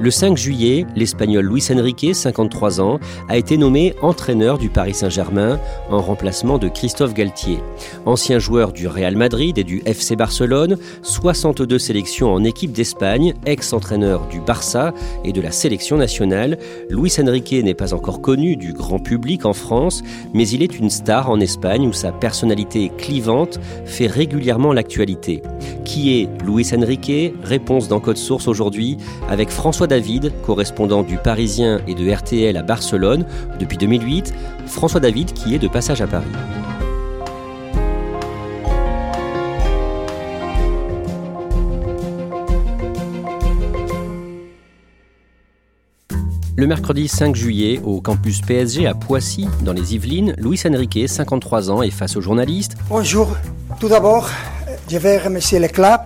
Le 0.00 0.12
5 0.12 0.36
juillet, 0.36 0.86
l'Espagnol 0.94 1.44
Luis 1.44 1.64
Enrique, 1.72 2.14
53 2.14 2.80
ans, 2.80 3.00
a 3.28 3.36
été 3.36 3.56
nommé 3.56 3.94
entraîneur 4.00 4.56
du 4.56 4.68
Paris 4.68 4.94
Saint-Germain 4.94 5.58
en 5.90 6.00
remplacement 6.00 6.58
de 6.58 6.68
Christophe 6.68 7.14
Galtier. 7.14 7.58
Ancien 8.06 8.38
joueur 8.38 8.72
du 8.72 8.86
Real 8.86 9.16
Madrid 9.16 9.58
et 9.58 9.64
du 9.64 9.82
FC 9.86 10.14
Barcelone, 10.14 10.76
62 11.02 11.80
sélections 11.80 12.32
en 12.32 12.44
équipe 12.44 12.70
d'Espagne, 12.70 13.34
ex-entraîneur 13.44 14.28
du 14.28 14.40
Barça 14.40 14.94
et 15.24 15.32
de 15.32 15.40
la 15.40 15.50
sélection 15.50 15.96
nationale, 15.96 16.58
Luis 16.90 17.14
Enrique 17.20 17.52
n'est 17.52 17.74
pas 17.74 17.92
encore 17.92 18.20
connu 18.20 18.54
du 18.54 18.72
grand 18.72 19.00
public 19.00 19.46
en 19.46 19.52
France, 19.52 20.04
mais 20.32 20.48
il 20.48 20.62
est 20.62 20.78
une 20.78 20.90
star 20.90 21.28
en 21.28 21.40
Espagne 21.40 21.88
où 21.88 21.92
sa 21.92 22.12
personnalité 22.12 22.92
clivante 22.98 23.58
fait 23.84 24.06
régulièrement 24.06 24.72
l'actualité. 24.72 25.42
Qui 25.84 26.20
est 26.20 26.28
Luis 26.44 26.68
Enrique? 26.72 27.34
Réponse 27.42 27.88
dans 27.88 27.98
Code 27.98 28.16
Source 28.16 28.46
aujourd'hui 28.46 28.96
avec 29.28 29.50
François 29.50 29.87
David, 29.88 30.32
correspondant 30.42 31.02
du 31.02 31.16
Parisien 31.16 31.80
et 31.88 31.94
de 31.94 32.08
RTL 32.08 32.56
à 32.56 32.62
Barcelone 32.62 33.26
depuis 33.58 33.76
2008. 33.78 34.32
François 34.66 35.00
David 35.00 35.32
qui 35.32 35.54
est 35.54 35.58
de 35.58 35.68
passage 35.68 36.00
à 36.00 36.06
Paris. 36.06 36.26
Le 46.58 46.66
mercredi 46.66 47.06
5 47.06 47.36
juillet, 47.36 47.80
au 47.84 48.00
campus 48.00 48.40
PSG 48.40 48.88
à 48.88 48.94
Poissy, 48.94 49.46
dans 49.62 49.72
les 49.72 49.94
Yvelines, 49.94 50.34
Luis 50.38 50.60
Enrique, 50.66 51.08
53 51.08 51.70
ans, 51.70 51.82
est 51.82 51.90
face 51.90 52.16
aux 52.16 52.20
journalistes. 52.20 52.76
Bonjour. 52.88 53.36
Tout 53.78 53.88
d'abord, 53.88 54.28
je 54.90 54.98
vais 54.98 55.18
remercier 55.18 55.60
le 55.60 55.68
club, 55.68 56.00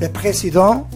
le 0.00 0.08
président. 0.08 0.86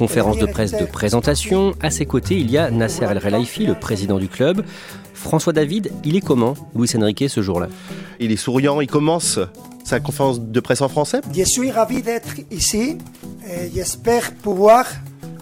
Conférence 0.00 0.38
de 0.38 0.46
presse 0.46 0.72
de 0.72 0.86
présentation. 0.86 1.74
À 1.78 1.90
ses 1.90 2.06
côtés, 2.06 2.38
il 2.38 2.50
y 2.50 2.56
a 2.56 2.70
Nasser 2.70 3.04
El 3.04 3.18
Relaifi, 3.18 3.66
le 3.66 3.74
président 3.74 4.18
du 4.18 4.28
club. 4.28 4.64
François 5.12 5.52
David, 5.52 5.92
il 6.04 6.16
est 6.16 6.22
comment, 6.22 6.54
Luis 6.74 6.88
Enrique, 6.96 7.28
ce 7.28 7.42
jour-là? 7.42 7.68
Il 8.18 8.32
est 8.32 8.36
souriant, 8.36 8.80
il 8.80 8.86
commence 8.86 9.38
sa 9.84 10.00
conférence 10.00 10.40
de 10.40 10.60
presse 10.60 10.80
en 10.80 10.88
français? 10.88 11.20
Je 11.34 11.44
suis 11.44 11.70
ravi 11.70 12.00
d'être 12.00 12.34
ici 12.50 12.96
et 13.46 13.70
j'espère 13.74 14.32
pouvoir 14.36 14.86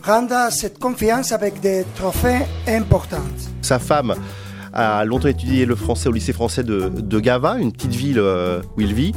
rendre 0.02 0.50
cette 0.50 0.80
confiance 0.80 1.30
avec 1.30 1.60
des 1.60 1.84
trophées 1.94 2.44
importants. 2.66 3.18
Sa 3.62 3.78
femme 3.78 4.16
a 4.72 5.04
longtemps 5.04 5.28
étudié 5.28 5.64
le 5.66 5.74
français 5.74 6.08
au 6.08 6.12
lycée 6.12 6.32
français 6.32 6.62
de, 6.62 7.20
Gava, 7.20 7.58
une 7.58 7.72
petite 7.72 7.94
ville 7.94 8.18
euh, 8.18 8.60
où 8.76 8.80
il 8.80 8.94
vit. 8.94 9.12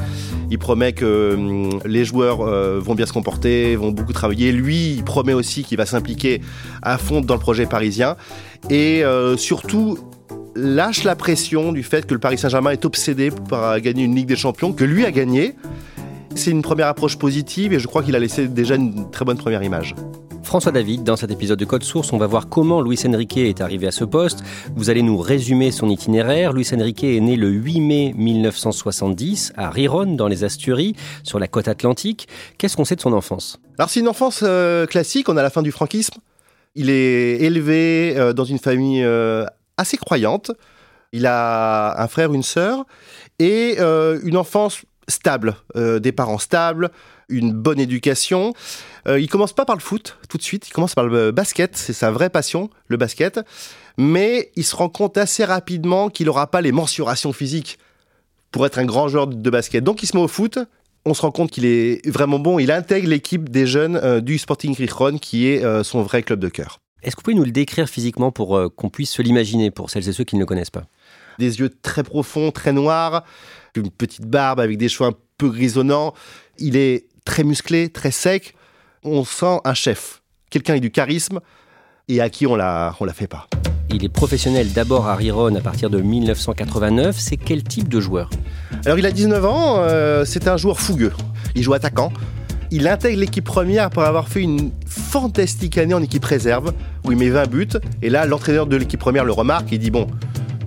Il 0.50 0.58
promet 0.58 0.94
que 0.94 1.34
hum, 1.36 1.80
les 1.86 2.06
joueurs 2.06 2.42
euh, 2.42 2.80
vont 2.80 2.96
bien 2.96 3.06
se 3.06 3.14
comporter, 3.14 3.76
vont 3.76 3.92
beaucoup 3.92 4.14
travailler. 4.14 4.52
Lui, 4.52 4.94
il 4.94 5.04
promet 5.04 5.34
aussi 5.34 5.64
qu'il 5.64 5.78
va 5.78 5.86
s'impliquer 5.86 6.42
à 6.82 6.98
fond 6.98 7.22
dans 7.22 7.36
le 7.36 7.40
projet 7.40 7.66
parisien. 7.66 8.16
Et 8.70 9.04
euh, 9.04 9.38
surtout, 9.38 9.98
lâche 10.56 11.04
la 11.04 11.16
pression 11.16 11.72
du 11.72 11.84
fait 11.84 12.06
que 12.06 12.14
le 12.14 12.20
Paris 12.20 12.38
Saint-Germain 12.38 12.72
est 12.72 12.86
obsédé 12.86 13.32
par 13.50 13.80
gagner 13.80 14.04
une 14.04 14.16
Ligue 14.16 14.28
des 14.28 14.36
Champions, 14.36 14.74
que 14.74 14.84
lui 14.84 15.06
a 15.06 15.12
gagné. 15.12 15.56
C'est 16.36 16.52
une 16.52 16.62
première 16.62 16.88
approche 16.88 17.18
positive 17.18 17.74
et 17.74 17.80
je 17.80 17.88
crois 17.88 18.04
qu'il 18.04 18.16
a 18.16 18.20
laissé 18.20 18.48
déjà 18.48 18.76
une 18.76 19.12
très 19.12 19.26
bonne 19.26 19.38
première 19.38 19.64
image. 19.64 19.96
François 20.52 20.74
David, 20.74 21.04
dans 21.04 21.16
cet 21.16 21.32
épisode 21.32 21.58
de 21.58 21.64
Code 21.64 21.84
Source, 21.84 22.12
on 22.12 22.18
va 22.18 22.28
voir 22.28 22.50
comment 22.50 22.82
Luis 22.82 23.00
Enrique 23.08 23.38
est 23.38 23.62
arrivé 23.62 23.88
à 23.88 23.92
ce 23.92 24.04
poste. 24.04 24.44
Vous 24.76 24.90
allez 24.90 25.02
nous 25.02 25.18
résumer 25.18 25.72
son 25.72 25.88
itinéraire. 25.88 26.52
Luis 26.52 26.68
Enrique 26.74 27.06
est 27.06 27.22
né 27.22 27.38
le 27.38 27.48
8 27.48 27.80
mai 27.80 28.14
1970 28.18 29.54
à 29.56 29.70
Riron, 29.70 30.08
dans 30.08 30.28
les 30.28 30.44
Asturies, 30.44 30.94
sur 31.24 31.40
la 31.40 31.48
côte 31.48 31.70
atlantique. 31.70 32.28
Qu'est-ce 32.58 32.76
qu'on 32.76 32.84
sait 32.84 32.98
de 32.98 33.02
son 33.02 33.14
enfance? 33.14 33.62
Alors 33.80 33.90
c'est 33.90 34.02
une 34.02 34.10
enfance 34.10 34.42
euh, 34.44 34.86
classique, 34.88 35.30
on 35.30 35.38
a 35.38 35.42
la 35.42 35.50
fin 35.50 35.62
du 35.62 35.72
franquisme. 35.72 36.20
Il 36.76 36.90
est 36.90 37.40
élevé 37.40 38.16
euh, 38.18 38.34
dans 38.34 38.44
une 38.44 38.60
famille 38.60 39.06
euh, 39.06 39.46
assez 39.78 39.96
croyante. 39.96 40.52
Il 41.14 41.28
a 41.28 42.04
un 42.04 42.08
frère, 42.10 42.34
une 42.34 42.44
sœur 42.44 42.84
et 43.40 43.80
une 43.80 44.36
enfance 44.36 44.82
stable, 45.08 45.56
euh, 45.76 46.00
des 46.00 46.12
parents 46.12 46.38
stables, 46.38 46.92
une 47.30 47.54
bonne 47.54 47.80
éducation. 47.80 48.54
Euh, 49.08 49.20
il 49.20 49.28
commence 49.28 49.54
pas 49.54 49.66
par 49.66 49.76
le 49.76 49.82
foot 49.82 50.18
tout 50.30 50.38
de 50.38 50.44
suite, 50.44 50.68
il 50.68 50.72
commence 50.72 50.96
par 50.96 51.06
le 51.06 51.32
basket, 51.32 51.76
c'est 51.76 51.94
sa 51.94 52.12
vraie 52.12 52.30
passion, 52.30 52.70
le 52.88 52.98
basket. 52.98 53.40
Mais 53.98 54.52
il 54.56 54.64
se 54.64 54.76
rend 54.76 54.90
compte 54.90 55.18
assez 55.18 55.44
rapidement 55.44 56.10
qu'il 56.10 56.28
n'aura 56.28 56.48
pas 56.48 56.62
les 56.62 56.72
mensurations 56.72 57.34
physiques 57.34 57.78
pour 58.52 58.66
être 58.66 58.80
un 58.80 58.86
grand 58.86 59.08
joueur 59.08 59.28
de 59.28 59.50
basket. 59.50 59.84
Donc 59.84 60.04
il 60.04 60.08
se 60.08 60.16
met 60.16 60.24
au 60.24 60.28
foot. 60.28 60.60
On 61.06 61.14
se 61.14 61.22
rend 61.22 61.32
compte 61.32 61.50
qu'il 61.50 61.66
est 61.66 62.08
vraiment 62.08 62.38
bon. 62.38 62.60
Il 62.60 62.72
intègre 62.72 63.10
l'équipe 63.10 63.50
des 63.50 63.66
jeunes 63.66 63.96
euh, 63.96 64.22
du 64.22 64.38
Sporting 64.38 64.76
Gijón, 64.76 65.18
qui 65.18 65.48
est 65.48 65.64
euh, 65.64 65.84
son 65.84 66.04
vrai 66.04 66.22
club 66.22 66.40
de 66.40 66.50
cœur. 66.50 66.80
Est-ce 67.02 67.16
que 67.16 67.22
vous 67.22 67.24
pouvez 67.24 67.36
nous 67.36 67.44
le 67.44 67.52
décrire 67.52 67.90
physiquement 67.90 68.32
pour 68.32 68.56
euh, 68.56 68.70
qu'on 68.70 68.90
puisse 68.90 69.12
se 69.12 69.24
l'imaginer, 69.24 69.72
pour 69.72 69.90
celles 69.90 70.08
et 70.08 70.14
ceux 70.14 70.24
qui 70.24 70.36
ne 70.36 70.42
le 70.42 70.46
connaissent 70.46 70.70
pas? 70.70 70.84
Des 71.40 71.60
yeux 71.60 71.72
très 71.82 72.04
profonds, 72.04 72.52
très 72.52 72.72
noirs, 72.72 73.24
une 73.80 73.90
petite 73.90 74.26
barbe 74.26 74.60
avec 74.60 74.78
des 74.78 74.90
cheveux 74.90 75.10
un 75.10 75.16
peu 75.38 75.50
grisonnants. 75.50 76.14
Il 76.58 76.76
est 76.76 77.06
très 77.26 77.44
musclé, 77.44 77.90
très 77.90 78.12
sec. 78.12 78.56
On 79.04 79.24
sent 79.24 79.60
un 79.64 79.74
chef, 79.74 80.22
quelqu'un 80.50 80.74
avec 80.74 80.82
du 80.82 80.92
charisme 80.92 81.40
et 82.08 82.22
à 82.22 82.30
qui 82.30 82.46
on 82.46 82.56
la, 82.56 82.96
on 83.00 83.06
la 83.06 83.14
fait 83.14 83.28
pas. 83.28 83.48
Il 83.94 84.06
est 84.06 84.10
professionnel 84.10 84.72
d'abord 84.72 85.08
à 85.08 85.16
Riron 85.16 85.54
à 85.56 85.60
partir 85.60 85.90
de 85.90 86.00
1989. 86.00 87.18
C'est 87.20 87.38
quel 87.38 87.64
type 87.64 87.90
de 87.90 88.00
joueur? 88.00 88.30
Alors 88.86 88.98
il 88.98 89.06
a 89.06 89.12
19 89.12 89.46
ans, 89.46 89.76
euh, 89.80 90.24
c'est 90.24 90.48
un 90.48 90.56
joueur 90.58 90.80
fougueux. 90.80 91.12
Il 91.56 91.64
joue 91.64 91.74
attaquant. 91.74 92.14
Il 92.74 92.88
intègre 92.88 93.20
l'équipe 93.20 93.44
première 93.44 93.84
après 93.84 94.06
avoir 94.06 94.30
fait 94.30 94.42
une 94.42 94.72
fantastique 94.86 95.78
année 95.78 95.94
en 95.94 96.02
équipe 96.02 96.24
réserve 96.24 96.74
où 97.04 97.12
il 97.12 97.18
met 97.18 97.30
20 97.30 97.50
buts. 97.50 97.68
Et 98.02 98.10
là, 98.10 98.26
l'entraîneur 98.26 98.66
de 98.66 98.78
l'équipe 98.78 99.00
première 99.00 99.26
le 99.26 99.34
remarque 99.34 99.74
et 99.74 99.78
dit 99.78 99.92
Bon, 99.92 100.08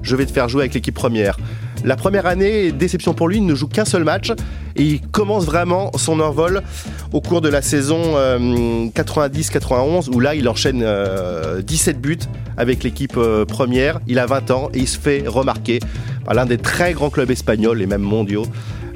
je 0.03 0.15
vais 0.17 0.27
te 0.27 0.33
faire 0.33 0.51
jouer 0.51 0.63
avec 0.63 0.75
l'équipe 0.75 0.95
première. 0.95 1.39
La 1.85 1.97
première 1.97 2.25
année, 2.25 2.73
déception 2.73 3.13
pour 3.13 3.29
lui, 3.29 3.37
il 3.37 3.45
ne 3.45 3.55
joue 3.55 3.69
qu'un 3.69 3.85
seul 3.85 4.05
match 4.05 4.33
et 4.75 4.83
il 4.83 5.01
commence 5.03 5.45
vraiment 5.45 5.91
son 5.97 6.19
envol 6.19 6.63
au 7.13 7.21
cours 7.21 7.43
de 7.43 7.51
la 7.51 7.61
saison 7.61 8.01
euh, 8.17 8.87
90-91 8.87 10.09
où 10.09 10.19
là 10.19 10.35
il 10.35 10.49
enchaîne 10.49 10.81
euh, 10.83 11.61
17 11.61 12.01
buts 12.01 12.21
avec 12.57 12.85
l'équipe 12.85 13.19
euh, 13.19 13.45
première. 13.45 14.01
Il 14.07 14.19
a 14.19 14.25
20 14.25 14.51
ans 14.51 14.71
et 14.73 14.79
il 14.79 14.89
se 14.89 14.99
fait 14.99 15.25
remarquer 15.27 15.79
par 16.25 16.33
l'un 16.33 16.47
des 16.47 16.57
très 16.57 16.95
grands 16.95 17.11
clubs 17.11 17.31
espagnols 17.31 17.83
et 17.83 17.87
même 17.87 18.01
mondiaux, 18.01 18.47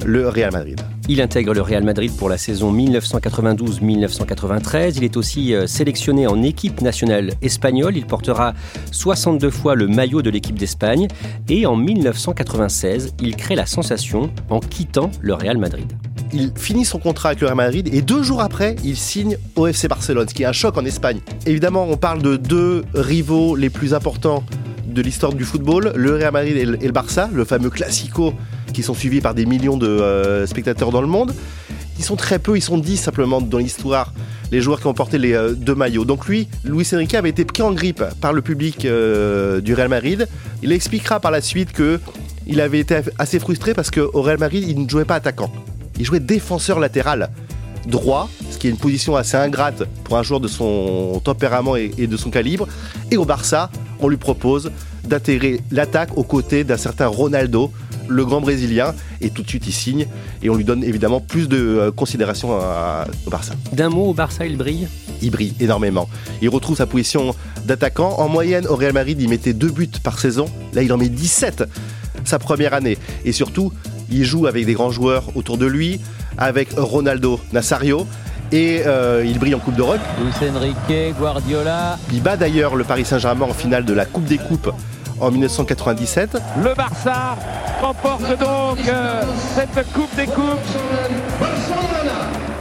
le 0.05 0.29
Real 0.29 0.53
Madrid. 0.53 0.79
Il 1.09 1.23
intègre 1.23 1.55
le 1.55 1.63
Real 1.63 1.85
Madrid 1.85 2.13
pour 2.17 2.29
la 2.29 2.39
saison 2.39 2.73
1992-1993. 2.75 4.95
Il 4.97 5.05
est 5.05 5.17
aussi 5.17 5.55
euh, 5.55 5.67
sélectionné 5.67 6.27
en 6.27 6.43
équipe 6.43 6.81
nationale 6.81 7.31
espagnole. 7.43 7.97
Il 7.97 8.07
portera 8.07 8.55
62 8.93 9.51
fois 9.51 9.75
le 9.75 9.89
maillot 9.89 10.23
de 10.23 10.31
l'équipe 10.31 10.59
d'Espagne. 10.59 11.09
Et 11.49 11.67
en 11.67 11.77
1996, 11.77 13.15
il 13.23 13.37
crée 13.37 13.55
la 13.55 13.67
sensation 13.67 14.31
en 14.51 14.61
quittant 14.61 15.11
le 15.21 15.35
Real 15.35 15.59
Madrid. 15.59 15.93
il 16.33 16.53
finit 16.55 16.85
son 16.85 16.99
contrat 16.99 17.31
avec 17.31 17.41
le 17.41 17.47
Real 17.47 17.57
Madrid 17.57 17.89
et 17.93 18.03
deux 18.03 18.23
jours 18.23 18.43
après, 18.43 18.77
il 18.85 18.97
signe 18.97 19.37
au 19.57 19.67
FC 19.67 19.89
Barcelone, 19.89 20.29
ce 20.29 20.35
qui 20.35 20.43
est 20.43 20.47
un 20.47 20.53
choc 20.53 20.77
en 20.77 20.85
Espagne. 20.85 21.21
Évidemment, 21.47 21.87
on 21.89 21.97
parle 21.97 22.21
de 22.23 22.37
deux 22.37 22.85
rivaux 22.95 23.57
les 23.57 23.71
plus 23.71 23.95
importants 23.95 24.45
de 24.99 25.03
l'histoire 25.03 25.33
du 25.33 25.45
football, 25.45 25.93
le 25.95 26.17
Real 26.17 26.33
Madrid 26.33 26.57
et 26.57 26.65
le, 26.65 26.93
Barça, 26.93 27.31
le 27.33 27.45
fameux 27.45 27.71
classico 27.71 28.35
qui 28.73 28.83
sont 28.83 28.95
suivis 28.95 29.21
par 29.21 29.35
des 29.35 29.47
millions 29.47 29.77
de 29.77 29.87
euh, 29.87 30.47
spectateurs 30.47 30.91
dans 30.91 31.01
le 31.01 31.07
monde. 31.07 31.35
Ils 31.99 32.05
sont 32.05 32.17
très 32.17 32.39
peu, 32.39 32.57
ils 32.57 32.63
sont 32.63 32.79
dix 32.79 32.97
simplement 32.97 33.41
dans 33.41 33.59
l'histoire, 33.59 34.13
les 34.53 34.61
joueurs 34.61 34.81
qui 34.81 34.87
ont 34.87 34.95
porté 34.95 35.19
les 35.19 35.33
euh, 35.33 35.53
deux 35.53 35.75
maillots. 35.75 36.05
Donc 36.05 36.27
lui, 36.27 36.49
Luis 36.65 36.87
Enrique 36.93 37.15
avait 37.15 37.31
été 37.31 37.45
pris 37.45 37.63
en 37.63 37.73
grippe 37.73 38.05
par 38.21 38.33
le 38.33 38.43
public 38.43 38.85
euh, 38.85 39.61
du 39.61 39.75
Real 39.75 39.89
Madrid. 39.89 40.29
Il 40.63 40.73
expliquera 40.73 41.21
par 41.21 41.31
la 41.31 41.41
suite 41.41 41.73
que 41.73 42.01
il 42.47 42.61
avait 42.61 42.81
été 42.81 43.01
assez 43.19 43.39
frustré 43.39 43.75
parce 43.75 43.91
qu'au 43.91 44.23
Real 44.23 44.39
Madrid, 44.39 44.65
il 44.67 44.83
ne 44.83 44.89
jouait 44.89 45.05
pas 45.05 45.17
attaquant. 45.17 45.53
Il 45.99 46.07
jouait 46.07 46.21
défenseur 46.21 46.79
latéral 46.79 47.31
droit, 47.87 48.29
ce 48.51 48.59
qui 48.59 48.69
est 48.69 48.71
une 48.71 48.77
position 48.77 49.17
assez 49.17 49.37
ingrate 49.37 49.85
pour 50.05 50.17
un 50.17 50.23
joueur 50.23 50.41
de 50.41 50.49
son 50.49 51.21
tempérament 51.25 51.77
et, 51.77 51.89
de 51.89 52.17
son 52.17 52.31
calibre. 52.31 52.69
Et 53.11 53.17
au 53.17 53.25
Barça, 53.25 53.71
on 54.01 54.09
lui 54.09 54.17
propose 54.17 54.71
d'intégrer 55.05 55.61
l'attaque 55.71 56.17
aux 56.17 56.23
côtés 56.23 56.65
d'un 56.65 56.77
certain 56.77 57.07
Ronaldo, 57.07 57.73
le 58.09 58.25
grand 58.25 58.41
Brésilien, 58.41 58.95
et 59.21 59.31
tout 59.31 59.43
de 59.43 59.49
suite 59.49 59.67
il 59.67 59.73
signe 59.73 60.07
et 60.43 60.51
on 60.51 60.55
lui 60.55 60.65
donne 60.65 60.85
évidemment 60.85 61.21
plus 61.21 61.49
de 61.49 61.57
euh, 61.57 61.91
considération 61.91 62.51
au 62.51 63.31
Barça. 63.31 63.55
D'un 63.73 63.89
mot, 63.89 64.07
au 64.07 64.15
Barça, 64.15 64.47
il 64.47 64.57
brille? 64.57 64.89
Il 65.23 65.31
brille 65.31 65.55
énormément. 65.61 66.09
Il 66.43 66.49
retrouve 66.49 66.77
sa 66.77 66.87
position 66.87 67.35
d'attaquant. 67.65 68.15
En 68.19 68.29
moyenne, 68.29 68.67
au 68.67 68.77
Real 68.77 68.93
Madrid, 68.93 69.21
il 69.21 69.29
mettait 69.29 69.53
deux 69.53 69.71
buts 69.71 69.89
par 70.03 70.19
saison. 70.19 70.47
Là, 70.75 70.83
il 70.83 70.93
en 70.93 70.97
met 70.97 71.09
17 71.09 71.65
sa 72.25 72.39
première 72.39 72.75
année. 72.75 72.99
Et 73.25 73.33
surtout, 73.33 73.73
il 74.11 74.25
joue 74.25 74.47
avec 74.47 74.67
des 74.67 74.75
grands 74.75 74.91
joueurs 74.91 75.25
autour 75.37 75.59
de 75.59 75.67
lui, 75.67 76.01
avec 76.37 76.71
Ronaldo 76.77 77.41
Nazario. 77.53 78.07
Et 78.51 78.83
euh, 78.87 79.25
il 79.27 79.39
brille 79.39 79.55
en 79.55 79.59
Coupe 79.59 79.75
d'Europe. 79.75 80.01
Luis 80.23 80.49
Enrique, 80.49 81.15
Guardiola. 81.19 81.99
Il 82.13 82.23
bat 82.23 82.37
d'ailleurs 82.37 82.77
le 82.77 82.85
Paris 82.85 83.05
Saint-Germain 83.05 83.47
en 83.47 83.53
finale 83.53 83.85
de 83.85 83.93
la 83.93 84.07
Coupe 84.07 84.25
des 84.25 84.39
Coupes 84.39 84.71
en 85.21 85.31
1997. 85.31 86.39
Le 86.63 86.75
Barça 86.75 87.37
remporte 87.81 88.29
donc 88.39 88.79
euh, 88.89 89.23
cette 89.55 89.93
Coupe 89.93 90.15
des 90.17 90.27
Coupes. 90.27 90.59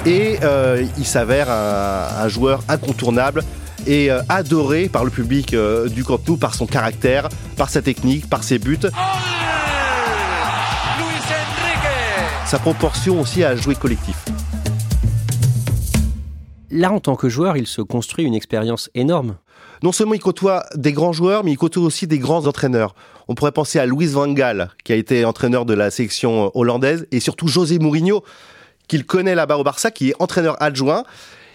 Et 0.06 0.39
euh, 0.44 0.86
il 0.98 1.06
s'avère 1.06 1.50
un, 1.50 2.27
joueur 2.30 2.62
incontournable 2.69 3.44
et 3.86 4.09
adoré 4.30 4.89
par 4.89 5.04
le 5.04 5.12
public 5.12 5.56
du 5.88 6.04
Camp 6.04 6.19
Nou 6.27 6.38
par 6.38 6.56
son 6.56 6.65
caractère, 6.65 7.30
par 7.56 7.69
sa 7.69 7.81
technique, 7.81 8.30
par 8.30 8.44
ses 8.44 8.59
buts. 8.59 8.80
sa 12.48 12.59
proportion 12.59 13.19
aussi 13.19 13.44
à 13.44 13.57
jouer 13.57 13.75
collectif. 13.75 14.24
Là, 16.71 16.94
en 16.94 17.01
tant 17.01 17.18
que 17.18 17.27
joueur, 17.27 17.57
il 17.57 17.68
se 17.68 17.81
construit 17.81 18.24
une 18.24 18.33
expérience 18.33 18.89
énorme. 18.95 19.36
Non 19.84 19.92
seulement 19.92 20.14
il 20.14 20.20
côtoie 20.20 20.66
des 20.76 20.94
grands 20.94 21.14
joueurs, 21.14 21.44
mais 21.44 21.52
il 21.52 21.58
côtoie 21.58 21.84
aussi 21.84 22.08
des 22.08 22.20
grands 22.20 22.48
entraîneurs. 22.48 22.96
On 23.28 23.36
pourrait 23.36 23.52
penser 23.52 23.80
à 23.80 23.86
Louis 23.86 24.08
Van 24.08 24.28
Gaal, 24.28 24.70
qui 24.84 24.94
a 24.94 24.96
été 24.96 25.26
entraîneur 25.26 25.66
de 25.66 25.74
la 25.74 25.92
sélection 25.92 26.52
hollandaise, 26.58 27.08
et 27.12 27.20
surtout 27.20 27.48
José 27.48 27.80
Mourinho, 27.80 28.24
qu'il 28.88 29.06
connaît 29.06 29.36
là-bas 29.36 29.58
au 29.58 29.64
Barça, 29.64 29.92
qui 29.92 30.10
est 30.10 30.16
entraîneur 30.20 30.62
adjoint. 30.62 31.04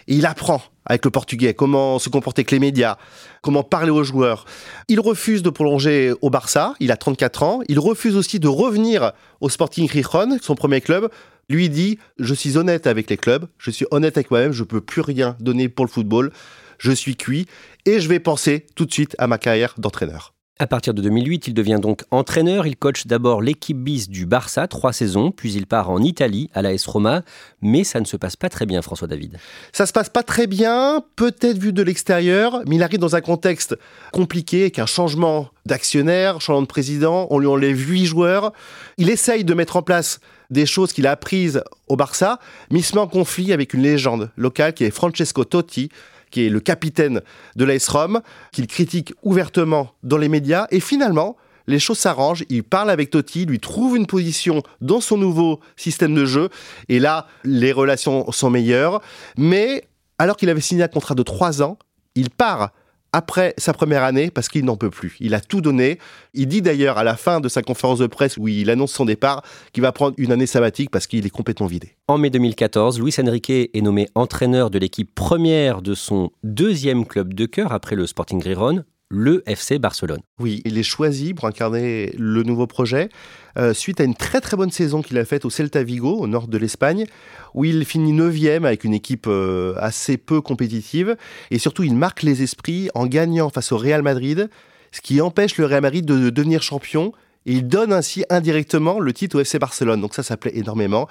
Et 0.09 0.15
il 0.17 0.27
apprend 0.27 0.61
avec 0.85 1.05
le 1.05 1.11
portugais 1.11 1.55
comment 1.55 1.99
se 1.99 2.09
comporter 2.09 2.41
avec 2.41 2.51
les 2.51 2.59
médias, 2.59 2.97
comment 3.41 3.63
parler 3.63 3.91
aux 3.91 4.05
joueurs. 4.05 4.45
Il 4.89 5.01
refuse 5.01 5.43
de 5.43 5.51
prolonger 5.51 6.13
au 6.21 6.31
Barça, 6.31 6.75
il 6.81 6.91
a 6.91 6.97
34 6.97 7.43
ans. 7.43 7.61
Il 7.69 7.79
refuse 7.79 8.17
aussi 8.17 8.41
de 8.41 8.49
revenir 8.49 9.13
au 9.41 9.49
Sporting 9.49 9.89
Gijón, 9.89 10.39
son 10.41 10.55
premier 10.55 10.81
club. 10.81 11.09
Lui 11.49 11.69
dit 11.69 11.99
Je 12.19 12.35
suis 12.35 12.57
honnête 12.57 12.87
avec 12.87 13.11
les 13.11 13.17
clubs, 13.17 13.47
je 13.59 13.71
suis 13.71 13.87
honnête 13.91 14.17
avec 14.17 14.31
moi-même, 14.31 14.53
je 14.53 14.63
ne 14.63 14.67
peux 14.67 14.81
plus 14.81 15.03
rien 15.03 15.37
donner 15.41 15.69
pour 15.69 15.85
le 15.85 15.91
football, 15.91 16.33
je 16.83 16.93
suis 16.93 17.17
cuit 17.17 17.47
et 17.87 18.01
je 18.01 18.09
vais 18.09 18.19
penser 18.19 18.67
tout 18.75 18.85
de 18.85 18.93
suite 18.93 19.15
à 19.19 19.29
ma 19.29 19.39
carrière 19.39 19.75
d'entraîneur. 19.79 20.35
À 20.59 20.67
partir 20.67 20.95
de 20.95 21.01
2008, 21.01 21.49
il 21.49 21.55
devient 21.55 21.79
donc 21.81 22.03
entraîneur. 22.11 22.67
Il 22.67 22.77
coach 22.77 23.07
d'abord 23.07 23.41
l'équipe 23.41 23.79
bis 23.79 24.09
du 24.09 24.27
Barça, 24.27 24.69
trois 24.69 24.93
saisons, 24.93 25.31
puis 25.31 25.53
il 25.55 25.67
part 25.67 25.91
en 25.91 26.01
Italie, 26.03 26.51
à 26.55 26.63
l'AS 26.63 26.87
Roma. 26.87 27.23
Mais 27.63 27.85
ça 27.85 28.01
ne 28.01 28.05
se 28.05 28.17
passe 28.17 28.37
pas 28.37 28.49
très 28.49 28.67
bien, 28.67 28.83
François 28.83 29.09
David. 29.09 29.39
Ça 29.73 29.87
se 29.87 29.93
passe 29.93 30.09
pas 30.09 30.23
très 30.23 30.47
bien, 30.47 31.03
peut-être 31.17 31.59
vu 31.59 31.73
de 31.73 31.83
l'extérieur, 31.83 32.63
mais 32.67 32.77
il 32.77 32.83
arrive 32.83 33.01
dans 33.01 33.17
un 33.17 33.21
contexte 33.21 33.77
compliqué, 34.13 34.63
avec 34.63 34.79
un 34.79 34.87
changement 34.87 35.49
d'actionnaire, 35.67 36.41
changement 36.41 36.63
de 36.63 36.67
président, 36.67 37.27
on 37.31 37.39
lui 37.39 37.49
enlève 37.49 37.77
huit 37.77 38.05
joueurs. 38.05 38.53
Il 38.99 39.09
essaye 39.09 39.45
de 39.45 39.55
mettre 39.55 39.77
en 39.77 39.83
place 39.83 40.21
des 40.51 40.67
choses 40.67 40.93
qu'il 40.93 41.07
a 41.07 41.13
apprises 41.13 41.63
au 41.89 41.97
Barça, 41.97 42.39
mais 42.71 42.81
il 42.81 42.83
se 42.83 42.95
met 42.95 43.01
en 43.01 43.09
conflit 43.09 43.53
avec 43.53 43.75
une 43.75 43.83
légende 43.83 44.31
locale 44.37 44.75
qui 44.75 44.85
est 44.85 44.91
Francesco 44.91 45.45
Totti, 45.45 45.89
qui 46.33 46.47
est 46.47 46.49
le 46.49 46.59
capitaine 46.59 47.21
de 47.55 47.65
l'AS 47.65 47.89
Rome, 47.89 48.21
qu'il 48.51 48.67
critique 48.67 49.15
ouvertement 49.23 49.93
dans 50.03 50.19
les 50.19 50.29
médias. 50.29 50.67
Et 50.73 50.81
finalement, 50.81 51.37
les 51.69 51.79
choses 51.79 51.99
s'arrangent. 51.99 52.45
Il 52.49 52.65
parle 52.65 52.91
avec 52.91 53.11
Totti, 53.11 53.47
lui 53.47 53.61
trouve 53.61 53.97
une 53.97 54.07
position 54.07 54.63
dans 54.81 55.01
son 55.01 55.17
nouveau 55.17 55.61
système 55.77 56.15
de 56.15 56.25
jeu. 56.25 56.49
Et 56.89 56.99
là, 56.99 57.29
les 57.45 57.71
relations 57.71 58.33
sont 58.33 58.51
meilleures. 58.51 59.01
Mais 59.37 59.85
alors 60.19 60.37
qu'il 60.37 60.51
avait 60.51 60.61
signé 60.61 60.83
un 60.83 60.89
contrat 60.89 61.15
de 61.15 61.23
trois 61.23 61.63
ans, 61.63 61.79
il 62.15 62.31
part 62.31 62.73
après 63.13 63.55
sa 63.59 63.73
première 63.73 64.03
année 64.03 64.31
parce 64.31 64.49
qu'il 64.49 64.65
n'en 64.65 64.77
peut 64.77 64.91
plus. 64.91 65.17
Il 65.21 65.35
a 65.35 65.41
tout 65.41 65.61
donné. 65.61 65.99
Il 66.35 66.47
dit 66.47 66.63
d'ailleurs 66.63 66.99
à 66.99 67.05
la 67.05 67.17
fin 67.17 67.41
de 67.41 67.49
sa 67.49 67.63
conférence 67.63 67.99
de 67.99 68.07
presse 68.07 68.37
où 68.37 68.49
il 68.49 68.71
annonce 68.71 68.93
son 68.93 69.05
départ 69.05 69.43
qu'il 69.73 69.83
va 69.83 69.93
prendre 69.93 70.15
une 70.19 70.33
année 70.33 70.47
sabbatique 70.47 70.91
parce 70.91 71.07
qu'il 71.07 71.27
est 71.27 71.31
complètement 71.31 71.67
vidé. 71.67 71.97
En 72.09 72.19
mai 72.19 72.31
2014, 72.31 73.01
Luis 73.01 73.15
Enrique 73.21 73.51
est 73.51 73.81
nommé 73.83 74.09
entraîneur 74.15 74.71
de 74.71 74.79
l'équipe 74.79 75.15
première 75.15 75.83
de 75.83 75.95
son 75.95 76.31
deuxième 76.43 77.07
club 77.07 77.35
de 77.35 77.47
cœur 77.47 77.73
après 77.73 77.97
le 77.97 78.07
Sporting 78.07 78.43
Gijón, 78.43 78.85
le 79.13 79.43
FC 79.47 79.79
Barcelone. 79.79 80.21
Oui, 80.41 80.63
il 80.65 80.79
est 80.79 80.83
choisi 80.83 81.35
pour 81.35 81.47
incarner 81.47 82.15
le 82.17 82.43
nouveau 82.43 82.67
projet 82.67 83.11
euh, 83.59 83.75
suite 83.75 84.01
à 84.01 84.05
une 84.05 84.15
très 84.15 84.41
très 84.41 84.57
bonne 84.57 84.71
saison 84.71 85.03
qu'il 85.03 85.19
a 85.19 85.25
faite 85.27 85.45
au 85.45 85.51
Celta 85.51 85.83
Vigo, 85.83 86.17
au 86.17 86.27
nord 86.27 86.49
de 86.49 86.57
l'Espagne, 86.57 87.05
où 87.53 87.67
il 87.67 87.85
finit 87.85 88.15
9 88.15 88.65
avec 88.65 88.85
une 88.85 88.95
équipe 88.95 89.27
euh, 89.29 89.75
assez 89.77 90.17
peu 90.17 90.41
compétitive. 90.41 91.17
Et 91.51 91.59
surtout, 91.59 91.83
il 91.83 91.95
marque 91.95 92.23
les 92.23 92.43
esprits 92.43 92.89
en 92.95 93.07
gagnant 93.07 93.51
face 93.51 93.71
au 93.71 93.77
Real 93.77 94.01
Madrid, 94.01 94.49
ce 94.93 95.03
qui 95.03 95.21
empêche 95.21 95.59
le 95.59 95.67
Real 95.67 95.83
Madrid 95.83 96.07
de 96.07 96.31
devenir 96.31 96.63
champion 96.63 97.13
et 97.47 97.53
il 97.53 97.67
donne 97.67 97.93
ainsi 97.93 98.25
indirectement 98.31 99.01
le 99.01 99.13
titre 99.13 99.37
au 99.37 99.41
FC 99.41 99.59
Barcelone. 99.59 100.01
Donc 100.01 100.15
ça, 100.15 100.23
ça 100.23 100.37
plaît 100.37 100.53
énormément. 100.55 101.09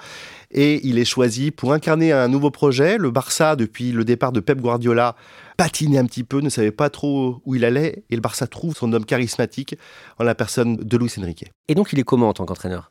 Et 0.50 0.86
il 0.86 0.98
est 0.98 1.04
choisi 1.04 1.50
pour 1.50 1.72
incarner 1.72 2.12
un 2.12 2.28
nouveau 2.28 2.50
projet. 2.50 2.96
Le 2.98 3.10
Barça, 3.10 3.56
depuis 3.56 3.92
le 3.92 4.04
départ 4.04 4.32
de 4.32 4.40
Pep 4.40 4.60
Guardiola, 4.60 5.14
patinait 5.62 5.98
un 5.98 6.06
petit 6.06 6.24
peu, 6.24 6.40
ne 6.40 6.48
savait 6.48 6.72
pas 6.72 6.90
trop 6.90 7.40
où 7.44 7.54
il 7.54 7.64
allait. 7.64 8.02
Et 8.10 8.16
le 8.16 8.20
Barça 8.20 8.48
trouve 8.48 8.74
son 8.74 8.92
homme 8.92 9.04
charismatique 9.04 9.76
en 10.18 10.24
la 10.24 10.34
personne 10.34 10.74
de 10.74 10.96
Luis 10.96 11.12
Enrique. 11.20 11.44
Et 11.68 11.76
donc 11.76 11.92
il 11.92 12.00
est 12.00 12.02
comment 12.02 12.30
en 12.30 12.32
tant 12.32 12.44
qu'entraîneur? 12.46 12.90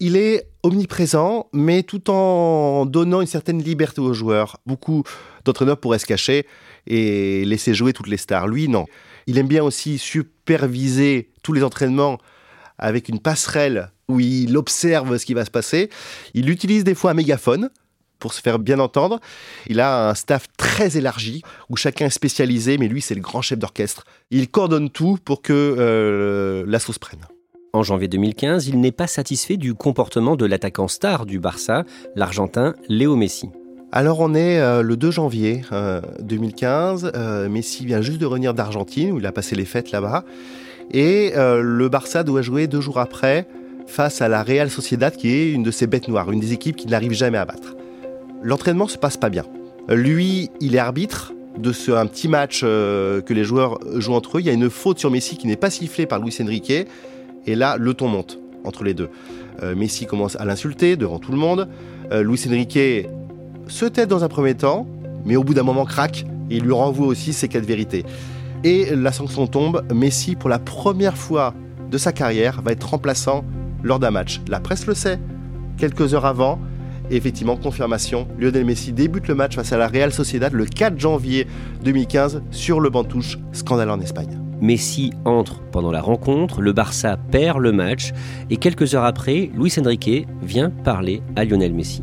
Il 0.00 0.16
est 0.16 0.48
omniprésent, 0.64 1.48
mais 1.52 1.84
tout 1.84 2.10
en 2.10 2.86
donnant 2.86 3.20
une 3.20 3.28
certaine 3.28 3.62
liberté 3.62 4.00
aux 4.00 4.14
joueurs. 4.14 4.56
Beaucoup 4.66 5.04
d'entraîneurs 5.44 5.78
pourraient 5.78 6.00
se 6.00 6.06
cacher 6.06 6.44
et 6.88 7.44
laisser 7.44 7.72
jouer 7.72 7.92
toutes 7.92 8.08
les 8.08 8.16
stars. 8.16 8.48
Lui, 8.48 8.66
non. 8.66 8.86
Il 9.28 9.38
aime 9.38 9.46
bien 9.46 9.62
aussi 9.62 9.96
superviser 9.96 11.30
tous 11.44 11.52
les 11.52 11.62
entraînements 11.62 12.18
avec 12.78 13.08
une 13.08 13.20
passerelle 13.20 13.92
où 14.08 14.18
il 14.18 14.56
observe 14.56 15.18
ce 15.18 15.24
qui 15.24 15.34
va 15.34 15.44
se 15.44 15.52
passer. 15.52 15.88
Il 16.34 16.50
utilise 16.50 16.82
des 16.82 16.96
fois 16.96 17.12
un 17.12 17.14
mégaphone 17.14 17.70
pour 18.22 18.32
se 18.32 18.40
faire 18.40 18.60
bien 18.60 18.78
entendre. 18.78 19.18
Il 19.66 19.80
a 19.80 20.08
un 20.10 20.14
staff 20.14 20.46
très 20.56 20.96
élargi 20.96 21.42
où 21.68 21.76
chacun 21.76 22.06
est 22.06 22.10
spécialisé, 22.10 22.78
mais 22.78 22.86
lui, 22.86 23.02
c'est 23.02 23.16
le 23.16 23.20
grand 23.20 23.42
chef 23.42 23.58
d'orchestre. 23.58 24.04
Il 24.30 24.48
coordonne 24.48 24.90
tout 24.90 25.18
pour 25.24 25.42
que 25.42 25.52
euh, 25.52 26.64
la 26.68 26.78
sauce 26.78 27.00
prenne. 27.00 27.26
En 27.72 27.82
janvier 27.82 28.06
2015, 28.06 28.68
il 28.68 28.80
n'est 28.80 28.92
pas 28.92 29.08
satisfait 29.08 29.56
du 29.56 29.74
comportement 29.74 30.36
de 30.36 30.46
l'attaquant 30.46 30.86
star 30.86 31.26
du 31.26 31.40
Barça, 31.40 31.82
l'Argentin 32.14 32.76
Léo 32.88 33.16
Messi. 33.16 33.50
Alors 33.90 34.20
on 34.20 34.34
est 34.34 34.60
euh, 34.60 34.82
le 34.82 34.96
2 34.96 35.10
janvier 35.10 35.62
2015, 36.20 37.12
euh, 37.14 37.48
Messi 37.48 37.84
vient 37.84 38.02
juste 38.02 38.18
de 38.18 38.26
revenir 38.26 38.54
d'Argentine 38.54 39.10
où 39.10 39.18
il 39.18 39.26
a 39.26 39.32
passé 39.32 39.56
les 39.56 39.64
fêtes 39.64 39.90
là-bas 39.90 40.24
et 40.92 41.32
le 41.34 41.88
Barça 41.88 42.22
doit 42.22 42.42
jouer 42.42 42.66
deux 42.66 42.80
jours 42.80 42.98
après 42.98 43.46
face 43.86 44.20
à 44.20 44.28
la 44.28 44.42
Real 44.42 44.70
Sociedad, 44.70 45.16
qui 45.16 45.28
est 45.28 45.50
une 45.50 45.62
de 45.62 45.70
ces 45.70 45.86
bêtes 45.86 46.08
noires, 46.08 46.30
une 46.30 46.40
des 46.40 46.52
équipes 46.52 46.76
qui 46.76 46.86
n'arrive 46.86 47.12
jamais 47.12 47.38
à 47.38 47.44
battre. 47.44 47.74
L'entraînement 48.42 48.88
se 48.88 48.98
passe 48.98 49.16
pas 49.16 49.30
bien. 49.30 49.44
Lui, 49.88 50.50
il 50.60 50.74
est 50.74 50.78
arbitre 50.78 51.32
de 51.58 51.72
ce 51.72 51.92
un 51.92 52.06
petit 52.06 52.28
match 52.28 52.62
euh, 52.64 53.20
que 53.20 53.34
les 53.34 53.44
joueurs 53.44 53.78
jouent 53.96 54.14
entre 54.14 54.38
eux. 54.38 54.40
Il 54.40 54.46
y 54.46 54.50
a 54.50 54.52
une 54.52 54.70
faute 54.70 54.98
sur 54.98 55.10
Messi 55.10 55.36
qui 55.36 55.46
n'est 55.46 55.56
pas 55.56 55.70
sifflée 55.70 56.06
par 56.06 56.18
Luis 56.18 56.36
Enrique. 56.40 56.72
Et 57.46 57.54
là, 57.54 57.76
le 57.78 57.94
ton 57.94 58.08
monte 58.08 58.38
entre 58.64 58.84
les 58.84 58.94
deux. 58.94 59.10
Euh, 59.62 59.74
Messi 59.74 60.06
commence 60.06 60.36
à 60.36 60.44
l'insulter 60.44 60.96
devant 60.96 61.18
tout 61.18 61.32
le 61.32 61.38
monde. 61.38 61.68
Luis 62.10 62.44
Enrique 62.46 63.08
se 63.68 63.86
tête 63.86 64.10
dans 64.10 64.22
un 64.22 64.28
premier 64.28 64.54
temps, 64.54 64.86
mais 65.24 65.36
au 65.36 65.44
bout 65.44 65.54
d'un 65.54 65.62
moment 65.62 65.86
craque 65.86 66.26
et 66.50 66.56
il 66.56 66.62
lui 66.62 66.72
renvoie 66.72 67.06
aussi 67.06 67.32
ses 67.32 67.48
quatre 67.48 67.64
vérités. 67.64 68.04
Et 68.64 68.94
la 68.94 69.12
sanction 69.12 69.46
tombe, 69.46 69.82
Messi, 69.92 70.36
pour 70.36 70.50
la 70.50 70.58
première 70.58 71.16
fois 71.16 71.54
de 71.90 71.98
sa 71.98 72.12
carrière, 72.12 72.60
va 72.62 72.72
être 72.72 72.88
remplaçant 72.88 73.44
lors 73.82 73.98
d'un 73.98 74.10
match. 74.10 74.40
La 74.48 74.60
presse 74.60 74.86
le 74.86 74.94
sait, 74.94 75.18
quelques 75.78 76.14
heures 76.14 76.26
avant, 76.26 76.58
Et 77.10 77.16
effectivement, 77.16 77.56
confirmation, 77.56 78.26
Lionel 78.38 78.64
Messi 78.64 78.92
débute 78.92 79.28
le 79.28 79.34
match 79.34 79.56
face 79.56 79.72
à 79.72 79.76
la 79.76 79.88
Real 79.88 80.12
Sociedad 80.12 80.52
le 80.52 80.64
4 80.64 80.98
janvier 80.98 81.46
2015 81.84 82.42
sur 82.50 82.80
le 82.80 82.90
banc 82.90 83.04
touche, 83.04 83.38
scandale 83.52 83.90
en 83.90 84.00
Espagne. 84.00 84.38
Messi 84.60 85.12
entre 85.24 85.60
pendant 85.72 85.90
la 85.90 86.00
rencontre, 86.00 86.60
le 86.60 86.72
Barça 86.72 87.16
perd 87.16 87.58
le 87.58 87.72
match 87.72 88.12
et 88.48 88.56
quelques 88.56 88.94
heures 88.94 89.04
après, 89.04 89.50
Luis 89.54 89.72
Enrique 89.78 90.26
vient 90.40 90.70
parler 90.70 91.20
à 91.34 91.44
Lionel 91.44 91.74
Messi. 91.74 92.02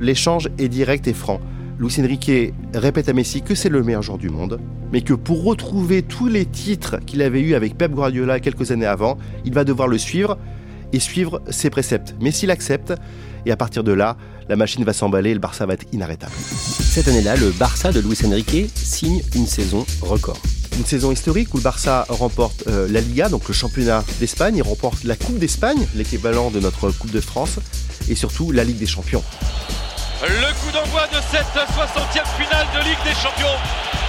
L'échange 0.00 0.48
est 0.58 0.68
direct 0.68 1.06
et 1.06 1.12
franc. 1.12 1.38
Luis 1.78 1.94
Enrique 1.98 2.54
répète 2.74 3.10
à 3.10 3.12
Messi 3.12 3.42
que 3.42 3.54
c'est 3.54 3.68
le 3.68 3.82
meilleur 3.82 4.02
joueur 4.02 4.16
du 4.16 4.30
monde, 4.30 4.58
mais 4.90 5.02
que 5.02 5.12
pour 5.12 5.44
retrouver 5.44 6.02
tous 6.02 6.28
les 6.28 6.46
titres 6.46 6.98
qu'il 7.04 7.20
avait 7.20 7.42
eus 7.42 7.54
avec 7.54 7.76
Pep 7.76 7.92
Guardiola 7.92 8.40
quelques 8.40 8.70
années 8.70 8.86
avant, 8.86 9.18
il 9.44 9.52
va 9.52 9.64
devoir 9.64 9.86
le 9.86 9.98
suivre 9.98 10.38
et 10.94 11.00
suivre 11.00 11.42
ses 11.50 11.68
préceptes. 11.70 12.14
Messi 12.20 12.46
l'accepte 12.46 12.94
et 13.46 13.52
à 13.52 13.56
partir 13.56 13.84
de 13.84 13.92
là, 13.92 14.16
la 14.48 14.56
machine 14.56 14.84
va 14.84 14.92
s'emballer 14.92 15.30
et 15.30 15.34
le 15.34 15.40
Barça 15.40 15.66
va 15.66 15.74
être 15.74 15.86
inarrêtable. 15.92 16.32
Cette 16.56 17.08
année-là, 17.08 17.36
le 17.36 17.50
Barça 17.50 17.92
de 17.92 18.00
Luis 18.00 18.18
Enrique 18.24 18.70
signe 18.74 19.22
une 19.34 19.46
saison 19.46 19.86
record 20.00 20.38
une 20.78 20.86
saison 20.86 21.12
historique 21.12 21.52
où 21.54 21.58
le 21.58 21.62
Barça 21.62 22.06
remporte 22.08 22.64
euh, 22.66 22.88
la 22.90 23.00
Liga, 23.00 23.28
donc 23.28 23.46
le 23.48 23.54
championnat 23.54 24.04
d'Espagne, 24.20 24.56
il 24.56 24.62
remporte 24.62 25.04
la 25.04 25.16
Coupe 25.16 25.38
d'Espagne, 25.38 25.86
l'équivalent 25.94 26.50
de 26.50 26.60
notre 26.60 26.90
Coupe 26.90 27.10
de 27.10 27.20
France, 27.20 27.58
et 28.08 28.14
surtout 28.14 28.52
la 28.52 28.64
Ligue 28.64 28.78
des 28.78 28.86
Champions. 28.86 29.22
Le 30.22 30.52
coup 30.60 30.72
d'envoi 30.72 31.06
de 31.08 31.18
cette 31.30 31.42
60e 31.42 32.24
finale 32.36 32.66
de 32.74 32.84
Ligue 32.84 33.02
des 33.04 33.14
Champions 33.14 33.58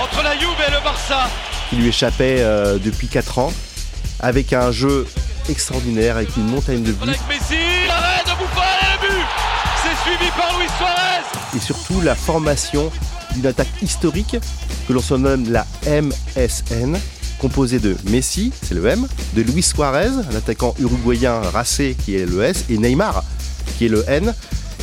entre 0.02 0.24
la 0.24 0.38
Juve 0.38 0.50
et 0.68 0.72
le 0.72 0.84
Barça. 0.84 1.30
Il 1.72 1.80
lui 1.80 1.88
échappait 1.88 2.38
euh, 2.40 2.78
depuis 2.78 3.08
4 3.08 3.40
ans, 3.40 3.54
avec 4.20 4.54
un 4.54 4.72
jeu 4.72 5.08
extraordinaire, 5.50 6.18
avec 6.18 6.36
une 6.38 6.48
montagne 6.48 6.84
de 6.84 6.92
buts. 6.92 7.04
Avec 7.04 7.20
Messi, 7.28 7.58
l'arrêt 7.88 8.24
de 8.26 8.33
but 9.04 9.26
C'est 9.84 10.10
suivi 10.10 10.32
par 10.32 10.58
Luis 10.58 10.68
Suarez 10.78 11.24
Et 11.56 11.60
surtout 11.60 12.02
la 12.02 12.16
formation 12.16 12.92
d'une 13.34 13.46
attaque 13.48 13.82
historique 13.82 14.38
que 14.88 14.94
l'on 14.94 15.02
surnomme 15.02 15.52
la 15.52 15.66
MSN, 15.86 16.98
composée 17.40 17.80
de 17.80 17.96
Messi, 18.06 18.52
c'est 18.62 18.76
le 18.76 18.86
M, 18.86 19.08
de 19.34 19.42
Luis 19.42 19.64
Suarez, 19.64 20.10
un 20.32 20.36
attaquant 20.36 20.76
uruguayen 20.80 21.40
racé 21.40 21.96
qui 22.06 22.16
est 22.16 22.26
le 22.26 22.44
S, 22.44 22.66
et 22.70 22.78
Neymar, 22.78 23.24
qui 23.78 23.86
est 23.86 23.90
le 23.90 24.04
N. 24.08 24.34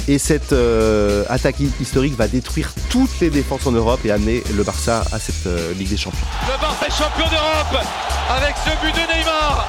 Et 0.08 0.18
cette 0.18 0.52
euh, 0.52 1.24
attaque 1.28 1.60
historique 1.80 2.16
va 2.16 2.26
détruire 2.26 2.72
toutes 2.88 3.20
les 3.20 3.30
défenses 3.30 3.66
en 3.66 3.72
Europe 3.72 4.00
et 4.04 4.10
amener 4.10 4.42
le 4.56 4.62
Barça 4.62 5.04
à 5.12 5.18
cette 5.18 5.46
euh, 5.46 5.72
Ligue 5.74 5.90
des 5.90 5.96
Champions. 5.96 6.26
Le 6.46 6.60
Barça 6.60 6.86
est 6.86 6.90
champion 6.90 7.28
d'Europe 7.28 7.84
avec 8.30 8.54
ce 8.64 8.70
but 8.84 8.94
de 8.94 9.12
Neymar. 9.12 9.68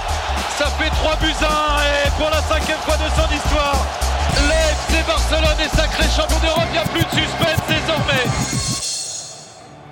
Ça 0.58 0.68
fait 0.80 0.90
3 0.90 1.16
buts 1.18 1.28
1 1.28 1.46
et 1.46 2.10
pour 2.18 2.30
la 2.30 2.42
cinquième 2.42 2.80
fois 2.80 2.96
de 2.96 3.10
son 3.16 3.36
histoire, 3.36 3.86
l'FC 4.48 5.06
Barcelone 5.08 5.60
est 5.64 5.76
sacré 5.76 6.04
champion 6.04 6.40
d'Europe. 6.40 6.64
Il 6.68 6.72
n'y 6.74 6.78
a 6.78 6.84
plus 6.84 7.04
de 7.04 7.10
suspense 7.10 7.62
désormais. 7.68 8.62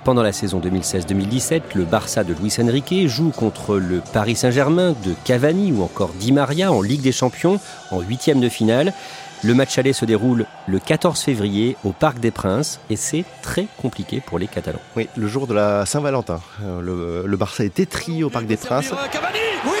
Pendant 0.04 0.22
la 0.22 0.32
saison 0.32 0.60
2016-2017, 0.60 1.62
le 1.74 1.84
Barça 1.84 2.24
de 2.24 2.32
Luis 2.32 2.56
Enrique 2.58 3.06
joue 3.06 3.30
contre 3.30 3.76
le 3.76 4.00
Paris 4.12 4.34
Saint-Germain 4.34 4.94
de 5.04 5.14
Cavani 5.24 5.72
ou 5.72 5.82
encore 5.82 6.10
Di 6.14 6.32
Maria 6.32 6.72
en 6.72 6.80
Ligue 6.80 7.02
des 7.02 7.12
Champions 7.12 7.60
en 7.90 8.00
huitième 8.00 8.40
de 8.40 8.48
finale. 8.48 8.94
Le 9.42 9.54
match 9.54 9.78
aller 9.78 9.92
se 9.92 10.04
déroule 10.04 10.46
le 10.66 10.78
14 10.78 11.20
février 11.20 11.76
au 11.84 11.92
Parc 11.92 12.18
des 12.18 12.30
Princes 12.30 12.80
et 12.90 12.96
c'est 12.96 13.24
très 13.42 13.66
compliqué 13.80 14.20
pour 14.20 14.38
les 14.38 14.46
Catalans. 14.46 14.80
Oui, 14.96 15.08
le 15.16 15.28
jour 15.28 15.46
de 15.46 15.54
la 15.54 15.86
Saint-Valentin. 15.86 16.40
Euh, 16.62 17.22
le, 17.26 17.36
Barça 17.36 17.64
est 17.64 17.78
étrié 17.78 18.24
au 18.24 18.30
Parc 18.30 18.46
des 18.46 18.56
Princes. 18.56 18.90
Cavani 19.12 19.38
oui 19.64 19.78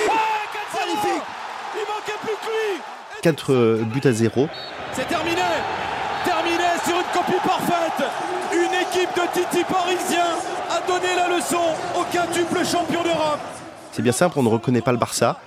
magnifique 0.74 1.24
Il 1.74 1.80
manquait 1.80 2.18
plus 2.22 2.36
que 2.36 2.50
lui 2.50 3.00
4 3.22 3.52
euh, 3.52 3.82
buts 3.84 4.00
à 4.04 4.12
0. 4.12 4.48
C'est 4.92 5.06
terminé 5.08 5.36
Terminé 6.24 6.64
sur 6.84 6.96
une 6.96 7.12
copie 7.12 7.40
parfaite 7.46 8.10
L'équipe 8.52 9.10
de 9.14 9.32
Titi 9.32 9.64
parisien 9.64 10.24
a 10.70 10.86
donné 10.86 11.14
la 11.14 11.36
leçon 11.36 11.58
au 11.96 12.02
quintuple 12.12 12.64
champion 12.64 13.02
d'Europe. 13.02 13.38
C'est 13.92 14.02
bien 14.02 14.12
simple, 14.12 14.38
on 14.38 14.42
ne 14.42 14.48
reconnaît 14.48 14.80
pas 14.80 14.92
le 14.92 14.98
Barça. 14.98 15.40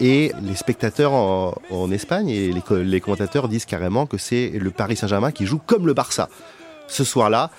Et 0.00 0.32
les 0.42 0.54
spectateurs 0.54 1.12
en, 1.12 1.90
Espagne 1.92 2.30
et 2.30 2.52
les, 2.52 3.00
commentateurs 3.00 3.48
disent 3.48 3.66
carrément 3.66 4.06
que 4.06 4.16
c'est 4.16 4.50
le 4.50 4.70
Paris 4.70 4.96
Saint-Germain 4.96 5.30
qui 5.30 5.46
joue 5.46 5.58
comme 5.58 5.86
le 5.86 5.94
Barça 5.94 6.28
ce 6.88 7.04
soir-là. 7.04 7.50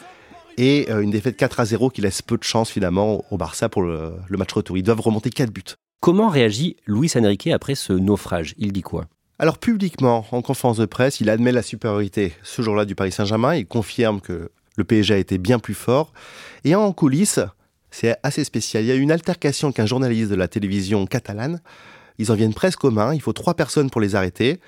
Et 0.57 0.87
euh, 0.89 1.01
une 1.01 1.11
défaite 1.11 1.37
4 1.37 1.59
à 1.59 1.65
0 1.65 1.89
qui 1.91 2.01
laisse 2.01 2.21
peu 2.21 2.37
de 2.37 2.43
chance 2.43 2.69
finalement 2.69 3.23
au 3.31 3.37
Barça 3.37 3.69
pour 3.69 3.83
le, 3.83 4.13
le 4.27 4.37
match 4.37 4.51
retour. 4.51 4.77
Ils 4.77 4.83
doivent 4.83 5.01
remonter 5.01 5.29
4 5.29 5.51
buts. 5.51 5.63
Comment 6.01 6.29
réagit 6.29 6.77
Luis 6.87 7.11
Enrique 7.15 7.47
après 7.47 7.75
ce 7.75 7.93
naufrage? 7.93 8.55
Il 8.57 8.73
dit 8.73 8.81
quoi? 8.81 9.05
Alors 9.41 9.57
publiquement, 9.57 10.23
en 10.31 10.43
conférence 10.43 10.77
de 10.77 10.85
presse, 10.85 11.19
il 11.19 11.27
admet 11.27 11.51
la 11.51 11.63
supériorité 11.63 12.33
ce 12.43 12.61
jour-là 12.61 12.85
du 12.85 12.93
Paris 12.93 13.11
Saint-Germain. 13.11 13.55
Il 13.55 13.65
confirme 13.65 14.21
que 14.21 14.51
le 14.77 14.83
PSG 14.83 15.15
a 15.15 15.17
été 15.17 15.39
bien 15.39 15.57
plus 15.57 15.73
fort. 15.73 16.13
Et 16.63 16.75
en 16.75 16.93
coulisses, 16.93 17.39
c'est 17.89 18.15
assez 18.21 18.43
spécial. 18.43 18.83
Il 18.83 18.87
y 18.87 18.91
a 18.91 18.95
une 18.95 19.11
altercation 19.11 19.71
qu'un 19.71 19.87
journaliste 19.87 20.29
de 20.29 20.35
la 20.35 20.47
télévision 20.47 21.07
catalane. 21.07 21.59
Ils 22.19 22.31
en 22.31 22.35
viennent 22.35 22.53
presque 22.53 22.83
aux 22.83 22.91
mains. 22.91 23.15
Il 23.15 23.21
faut 23.21 23.33
trois 23.33 23.55
personnes 23.55 23.89
pour 23.89 23.99
les 23.99 24.13
arrêter. 24.13 24.59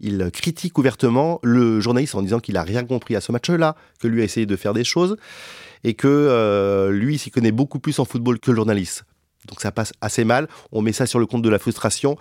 Il 0.00 0.30
critique 0.32 0.78
ouvertement 0.78 1.38
le 1.42 1.78
journaliste 1.80 2.14
en 2.14 2.22
disant 2.22 2.40
qu'il 2.40 2.54
n'a 2.54 2.62
rien 2.62 2.84
compris 2.84 3.14
à 3.14 3.20
ce 3.20 3.30
match-là, 3.30 3.76
que 4.00 4.08
lui 4.08 4.22
a 4.22 4.24
essayé 4.24 4.46
de 4.46 4.56
faire 4.56 4.72
des 4.72 4.84
choses 4.84 5.18
et 5.84 5.92
que 5.92 6.08
euh, 6.08 6.90
lui 6.92 7.18
s'y 7.18 7.30
connaît 7.30 7.52
beaucoup 7.52 7.78
plus 7.78 7.98
en 7.98 8.06
football 8.06 8.40
que 8.40 8.52
le 8.52 8.56
journaliste. 8.56 9.04
Donc 9.48 9.60
ça 9.60 9.72
passe 9.72 9.92
assez 10.00 10.24
mal. 10.24 10.48
On 10.72 10.82
met 10.82 10.92
ça 10.92 11.06
sur 11.06 11.18
le 11.18 11.26
compte 11.26 11.42
de 11.42 11.48
la 11.48 11.58
frustration. 11.58 12.16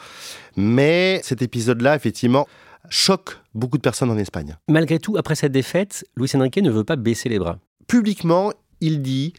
Mais 0.56 1.22
cet 1.24 1.42
épisode-là, 1.42 1.96
effectivement, 1.96 2.48
choque 2.90 3.38
beaucoup 3.54 3.78
de 3.78 3.82
personnes 3.82 4.10
en 4.10 4.18
Espagne. 4.18 4.58
Malgré 4.68 5.00
tout, 5.00 5.18
après 5.18 5.36
cette 5.36 5.52
défaite, 5.52 6.06
Luis 6.16 6.30
Enrique 6.36 6.58
ne 6.58 6.72
veut 6.72 6.84
pas 6.84 6.96
baisser 6.96 7.30
les 7.30 7.40
bras. 7.40 7.60
Publiquement, 7.88 8.52
il 8.82 9.02
dit 9.02 9.34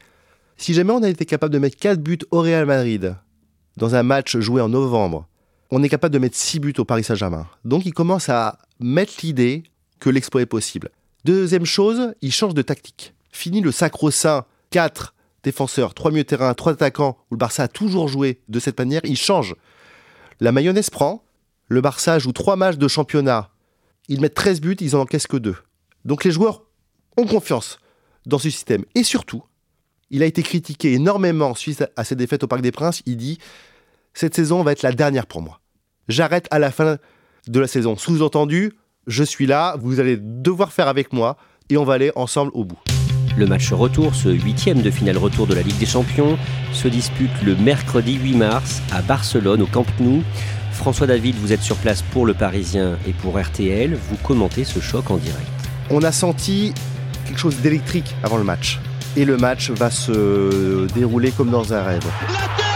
Si 0.57 0.75
jamais 0.75 0.92
on 0.92 1.02
a 1.02 1.09
été 1.09 1.25
capable 1.25 1.52
de 1.52 1.59
mettre 1.59 1.76
4 1.76 2.00
buts 2.00 2.18
au 2.30 2.40
Real 2.40 2.66
Madrid 2.66 3.16
dans 3.76 3.95
un 3.95 4.02
match 4.02 4.37
joué 4.38 4.61
en 4.61 4.68
novembre, 4.68 5.26
on 5.71 5.83
est 5.83 5.88
capable 5.88 6.14
de 6.14 6.18
mettre 6.18 6.37
6 6.37 6.61
buts 6.61 6.75
au 6.78 6.85
Paris 6.85 7.04
Saint-Germain. 7.04 7.47
Donc 7.64 7.87
il 7.87 7.92
commence 7.92 8.28
à 8.28 8.59
mettre 8.80 9.14
l'idée 9.23 9.64
que 10.00 10.11
l'exploit 10.11 10.42
est 10.42 10.47
possible. 10.47 10.90
Deuxième 11.25 11.66
chose, 11.66 12.14
il 12.23 12.33
change 12.33 12.54
de 12.54 12.62
tactique. 12.62 13.14
Fini 13.33 13.61
le 13.61 13.73
sacro-saint 13.73 14.45
4 14.71 15.14
défenseurs, 15.42 15.95
3 15.95 16.11
milieux 16.11 16.25
terrain, 16.25 16.52
3 16.54 16.73
attaquants, 16.73 17.18
où 17.30 17.35
le 17.35 17.38
Barça 17.38 17.64
a 17.64 17.68
toujours 17.68 18.09
joué 18.09 18.40
de 18.49 18.61
cette 18.61 18.78
manière, 18.78 19.00
il 19.04 19.16
change. 19.16 19.54
La 20.40 20.52
mayonnaise 20.52 20.90
prend, 20.90 21.25
le 21.68 21.80
Barça 21.80 22.18
joue 22.18 22.33
trois 22.33 22.57
matchs 22.57 22.76
de 22.76 22.88
championnat. 22.88 23.50
Ils 24.09 24.21
mettent 24.21 24.35
13 24.35 24.61
buts, 24.61 24.76
ils 24.80 24.97
en 24.97 25.00
encaissent 25.00 25.26
que 25.26 25.37
deux. 25.37 25.57
Donc 26.04 26.25
les 26.25 26.30
joueurs 26.30 26.64
ont 27.16 27.26
confiance 27.26 27.78
dans 28.26 28.38
ce 28.38 28.49
système. 28.49 28.85
Et 28.95 29.02
surtout, 29.02 29.42
il 30.11 30.23
a 30.23 30.26
été 30.26 30.42
critiqué 30.42 30.95
énormément 30.95 31.54
suite 31.54 31.85
à 31.97 32.04
ses 32.04 32.16
défaites 32.16 32.45
au 32.45 32.47
Parc 32.47 32.62
des 32.62 32.73
Princes. 32.73 33.02
Il 33.04 33.16
dit 33.16 33.38
Cette 34.14 34.35
saison 34.35 34.62
va 34.62 34.73
être 34.73 34.83
la 34.83 34.92
dernière 34.92 35.26
pour 35.26 35.42
moi. 35.42 35.61
J'arrête 36.09 36.49
à 36.50 36.59
la 36.59 36.71
fin 36.71 36.97
de 37.47 37.61
la 37.61 37.66
saison. 37.66 37.97
Sous-entendu, 37.97 38.73
je 39.07 39.25
suis 39.25 39.47
là, 39.47 39.76
vous 39.78 40.00
allez 40.00 40.16
devoir 40.18 40.73
faire 40.73 40.88
avec 40.88 41.12
moi 41.12 41.37
et 41.68 41.76
on 41.76 41.85
va 41.85 41.95
aller 41.95 42.12
ensemble 42.14 42.50
au 42.54 42.64
bout. 42.64 42.80
Le 43.38 43.47
match 43.47 43.73
retour, 43.73 44.16
ce 44.16 44.30
huitième 44.30 44.83
de 44.83 44.90
finale 44.90 45.16
retour 45.16 45.47
de 45.47 45.54
la 45.54 45.62
Ligue 45.62 45.78
des 45.78 45.87
Champions, 45.87 46.37
se 46.73 46.88
dispute 46.88 47.30
le 47.45 47.54
mercredi 47.54 48.14
8 48.14 48.35
mars 48.35 48.83
à 48.90 49.00
Barcelone, 49.00 49.62
au 49.62 49.66
Camp 49.66 49.87
Nou. 50.00 50.25
François 50.73 51.07
David, 51.07 51.37
vous 51.37 51.52
êtes 51.52 51.62
sur 51.62 51.76
place 51.76 52.02
pour 52.02 52.26
Le 52.26 52.35
Parisien 52.35 52.99
et 53.07 53.12
pour 53.12 53.40
RTL. 53.40 53.95
Vous 53.95 54.16
commentez 54.25 54.64
ce 54.64 54.80
choc 54.80 55.12
en 55.12 55.18
direct. 55.18 55.47
On 55.88 56.02
a 56.02 56.11
senti 56.11 56.75
quelque 57.26 57.38
chose 57.38 57.59
d'électrique 57.59 58.16
avant 58.25 58.38
le 58.38 58.45
match. 58.45 58.80
Et 59.16 59.25
le 59.25 59.37
match 59.37 59.71
va 59.71 59.92
se 59.92 60.92
dérouler 60.92 61.30
comme 61.30 61.50
dans 61.50 61.73
un 61.73 61.85
rêve. 61.85 62.07
La 62.28 62.67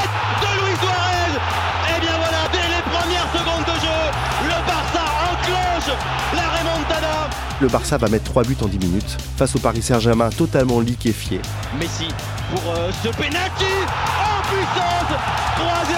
Le 7.62 7.68
Barça 7.68 7.96
va 7.96 8.08
mettre 8.08 8.24
3 8.24 8.42
buts 8.42 8.56
en 8.60 8.66
10 8.66 8.78
minutes 8.80 9.16
face 9.36 9.54
au 9.54 9.60
Paris 9.60 9.82
Saint-Germain 9.82 10.30
totalement 10.30 10.80
liquéfié. 10.80 11.40
Messi 11.78 12.08
pour 12.50 12.60
euh, 12.72 12.90
ce 13.04 13.08
penalty 13.10 13.72
en 14.18 14.42
puissance 14.50 15.14
3-0 15.56 15.94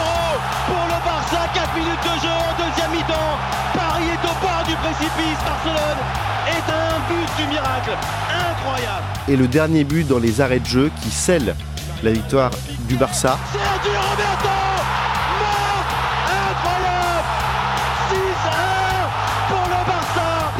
pour 0.66 0.84
le 0.84 1.04
Barça, 1.06 1.48
4 1.54 1.74
minutes 1.74 2.04
de 2.04 2.20
jeu 2.20 2.28
en 2.28 2.68
deuxième 2.68 2.90
mi-temps. 2.90 3.38
Paris 3.72 4.04
est 4.12 4.28
au 4.28 4.34
bord 4.42 4.62
du 4.66 4.74
précipice, 4.74 5.38
Barcelone 5.42 6.00
est 6.48 6.70
un 6.70 6.98
but 7.08 7.42
du 7.42 7.48
miracle, 7.48 7.96
incroyable. 8.50 9.04
Et 9.28 9.36
le 9.36 9.48
dernier 9.48 9.84
but 9.84 10.06
dans 10.06 10.18
les 10.18 10.42
arrêts 10.42 10.60
de 10.60 10.66
jeu 10.66 10.90
qui 11.02 11.10
scelle 11.10 11.56
la 12.02 12.12
victoire 12.12 12.50
du 12.88 12.96
Barça. 12.96 13.38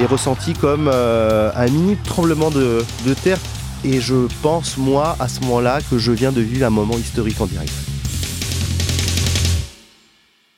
Est 0.05 0.07
ressenti 0.07 0.53
comme 0.53 0.91
euh, 0.93 1.51
un 1.55 1.65
mini 1.67 1.97
tremblement 1.97 2.51
de, 2.51 2.85
de 3.07 3.15
terre 3.15 3.39
et 3.85 4.01
je 4.01 4.27
pense 4.43 4.77
moi 4.77 5.17
à 5.19 5.29
ce 5.29 5.41
moment-là 5.41 5.81
que 5.91 5.97
je 5.97 6.13
viens 6.13 6.31
de 6.31 6.43
vivre 6.43 6.67
un 6.67 6.71
moment 6.71 6.97
historique 6.99 7.41
en 7.41 7.47
direct. 7.47 7.73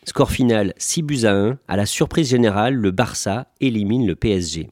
Score 0.04 0.32
final 0.32 0.74
6 0.78 1.02
buts 1.02 1.24
à 1.24 1.32
1. 1.32 1.58
À 1.68 1.76
la 1.76 1.86
surprise 1.86 2.28
générale, 2.28 2.74
le 2.74 2.90
Barça 2.90 3.46
élimine 3.60 4.04
le 4.04 4.16
PSG. 4.16 4.68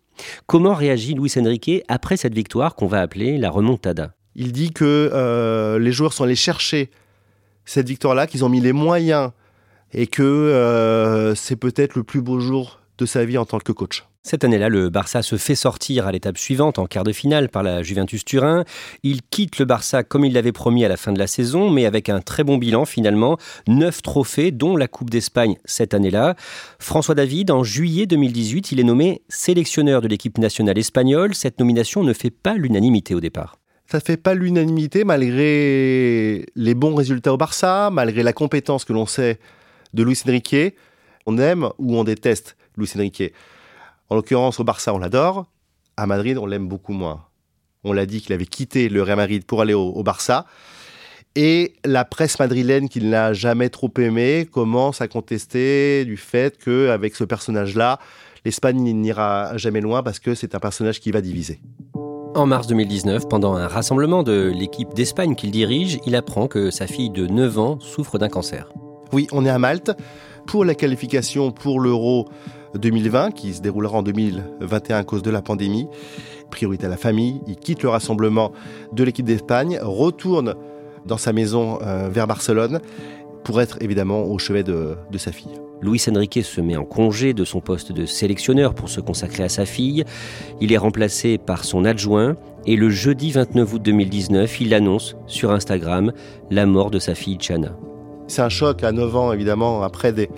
Comment 0.46 0.74
réagit 0.74 1.14
Luis 1.14 1.32
Enrique 1.38 1.84
après 1.86 2.16
cette 2.16 2.34
victoire 2.34 2.74
qu'on 2.74 2.88
va 2.88 3.00
appeler 3.00 3.38
la 3.38 3.50
remontada? 3.50 4.14
Il 4.34 4.50
dit 4.50 4.72
que 4.72 5.10
euh, 5.12 5.78
les 5.78 5.92
joueurs 5.92 6.12
sont 6.12 6.24
allés 6.24 6.34
chercher 6.34 6.90
cette 7.64 7.88
victoire-là, 7.88 8.26
qu'ils 8.26 8.44
ont 8.44 8.48
mis 8.48 8.60
les 8.60 8.72
moyens 8.72 9.30
et 9.92 10.08
que 10.08 10.22
euh, 10.22 11.36
c'est 11.36 11.56
peut-être 11.56 11.94
le 11.94 12.02
plus 12.02 12.22
beau 12.22 12.40
jour 12.40 12.80
de 12.98 13.06
sa 13.06 13.24
vie 13.24 13.38
en 13.38 13.44
tant 13.44 13.60
que 13.60 13.70
coach. 13.70 14.04
Cette 14.26 14.42
année-là, 14.42 14.70
le 14.70 14.88
Barça 14.88 15.20
se 15.20 15.36
fait 15.36 15.54
sortir 15.54 16.06
à 16.06 16.12
l'étape 16.12 16.38
suivante 16.38 16.78
en 16.78 16.86
quart 16.86 17.04
de 17.04 17.12
finale 17.12 17.50
par 17.50 17.62
la 17.62 17.82
Juventus 17.82 18.24
Turin. 18.24 18.64
Il 19.02 19.20
quitte 19.20 19.58
le 19.58 19.66
Barça 19.66 20.02
comme 20.02 20.24
il 20.24 20.32
l'avait 20.32 20.50
promis 20.50 20.82
à 20.82 20.88
la 20.88 20.96
fin 20.96 21.12
de 21.12 21.18
la 21.18 21.26
saison, 21.26 21.68
mais 21.68 21.84
avec 21.84 22.08
un 22.08 22.22
très 22.22 22.42
bon 22.42 22.56
bilan 22.56 22.86
finalement. 22.86 23.36
Neuf 23.68 24.00
trophées, 24.00 24.50
dont 24.50 24.78
la 24.78 24.88
Coupe 24.88 25.10
d'Espagne 25.10 25.58
cette 25.66 25.92
année-là. 25.92 26.36
François 26.78 27.14
David, 27.14 27.50
en 27.50 27.64
juillet 27.64 28.06
2018, 28.06 28.72
il 28.72 28.80
est 28.80 28.84
nommé 28.84 29.20
sélectionneur 29.28 30.00
de 30.00 30.08
l'équipe 30.08 30.38
nationale 30.38 30.78
espagnole. 30.78 31.34
Cette 31.34 31.58
nomination 31.58 32.02
ne 32.02 32.14
fait 32.14 32.30
pas 32.30 32.54
l'unanimité 32.54 33.14
au 33.14 33.20
départ. 33.20 33.58
Ça 33.90 33.98
ne 33.98 34.02
fait 34.02 34.16
pas 34.16 34.32
l'unanimité 34.32 35.04
malgré 35.04 36.46
les 36.56 36.74
bons 36.74 36.94
résultats 36.94 37.34
au 37.34 37.36
Barça, 37.36 37.90
malgré 37.92 38.22
la 38.22 38.32
compétence 38.32 38.86
que 38.86 38.94
l'on 38.94 39.04
sait 39.04 39.38
de 39.92 40.02
Luis 40.02 40.18
Enrique. 40.26 40.76
On 41.26 41.36
aime 41.36 41.68
ou 41.78 41.98
on 41.98 42.04
déteste 42.04 42.56
Luis 42.78 42.90
Enrique. 42.96 43.34
En 44.10 44.16
l'occurrence, 44.16 44.60
au 44.60 44.64
Barça, 44.64 44.92
on 44.94 44.98
l'adore. 44.98 45.46
À 45.96 46.06
Madrid, 46.06 46.38
on 46.38 46.46
l'aime 46.46 46.68
beaucoup 46.68 46.92
moins. 46.92 47.24
On 47.84 47.92
l'a 47.92 48.06
dit 48.06 48.20
qu'il 48.20 48.32
avait 48.32 48.46
quitté 48.46 48.88
le 48.88 49.02
Real 49.02 49.16
Madrid 49.16 49.44
pour 49.44 49.60
aller 49.60 49.74
au, 49.74 50.02
Barça. 50.02 50.46
Et 51.36 51.74
la 51.84 52.04
presse 52.04 52.38
madrilène 52.38 52.88
qu'il 52.88 53.10
n'a 53.10 53.32
jamais 53.32 53.68
trop 53.68 53.90
aimé 53.98 54.48
commence 54.50 55.00
à 55.00 55.08
contester 55.08 56.04
du 56.04 56.16
fait 56.16 56.56
qu'avec 56.62 57.16
ce 57.16 57.24
personnage-là, 57.24 57.98
l'Espagne 58.44 58.82
n'ira 58.92 59.56
jamais 59.56 59.80
loin 59.80 60.02
parce 60.02 60.20
que 60.20 60.34
c'est 60.34 60.54
un 60.54 60.60
personnage 60.60 61.00
qui 61.00 61.10
va 61.10 61.20
diviser. 61.20 61.60
En 62.36 62.46
mars 62.46 62.66
2019, 62.66 63.28
pendant 63.28 63.54
un 63.54 63.68
rassemblement 63.68 64.22
de 64.22 64.52
l'équipe 64.54 64.92
d'Espagne 64.94 65.34
qu'il 65.34 65.50
dirige, 65.50 65.98
il 66.06 66.14
apprend 66.16 66.46
que 66.46 66.70
sa 66.70 66.86
fille 66.86 67.10
de 67.10 67.26
9 67.26 67.58
ans 67.58 67.80
souffre 67.80 68.18
d'un 68.18 68.28
cancer. 68.28 68.72
Oui, 69.12 69.26
on 69.32 69.44
est 69.44 69.50
à 69.50 69.58
Malte 69.58 69.92
pour 70.46 70.64
la 70.64 70.74
qualification 70.74 71.52
pour 71.52 71.80
l'Euro 71.80 72.28
2020 72.78 73.32
qui 73.32 73.54
se 73.54 73.60
déroulera 73.60 73.98
en 73.98 74.02
2021 74.02 74.96
à 74.96 75.04
cause 75.04 75.22
de 75.22 75.30
la 75.30 75.42
pandémie. 75.42 75.86
Priorité 76.50 76.86
à 76.86 76.88
la 76.88 76.96
famille, 76.96 77.40
il 77.46 77.56
quitte 77.56 77.82
le 77.82 77.88
rassemblement 77.88 78.52
de 78.92 79.04
l'équipe 79.04 79.26
d'Espagne, 79.26 79.78
retourne 79.82 80.54
dans 81.06 81.18
sa 81.18 81.32
maison 81.32 81.78
euh, 81.82 82.08
vers 82.08 82.26
Barcelone 82.26 82.80
pour 83.44 83.60
être 83.60 83.78
évidemment 83.82 84.24
au 84.24 84.38
chevet 84.38 84.62
de, 84.62 84.96
de 85.10 85.18
sa 85.18 85.32
fille. 85.32 85.60
Luis 85.82 86.02
Enrique 86.08 86.40
se 86.42 86.60
met 86.60 86.76
en 86.76 86.84
congé 86.84 87.34
de 87.34 87.44
son 87.44 87.60
poste 87.60 87.92
de 87.92 88.06
sélectionneur 88.06 88.74
pour 88.74 88.88
se 88.88 89.00
consacrer 89.00 89.42
à 89.42 89.48
sa 89.50 89.66
fille. 89.66 90.04
Il 90.60 90.72
est 90.72 90.78
remplacé 90.78 91.36
par 91.36 91.64
son 91.64 91.84
adjoint 91.84 92.36
et 92.64 92.76
le 92.76 92.88
jeudi 92.88 93.32
29 93.32 93.74
août 93.74 93.82
2019, 93.82 94.60
il 94.62 94.72
annonce 94.72 95.16
sur 95.26 95.50
Instagram 95.50 96.12
la 96.50 96.64
mort 96.64 96.90
de 96.90 96.98
sa 96.98 97.14
fille 97.14 97.36
Chana. 97.38 97.76
C'est 98.26 98.40
un 98.40 98.48
choc 98.48 98.82
à 98.82 98.92
9 98.92 99.16
ans 99.16 99.32
évidemment 99.32 99.82
après 99.82 100.12
des, 100.14 100.30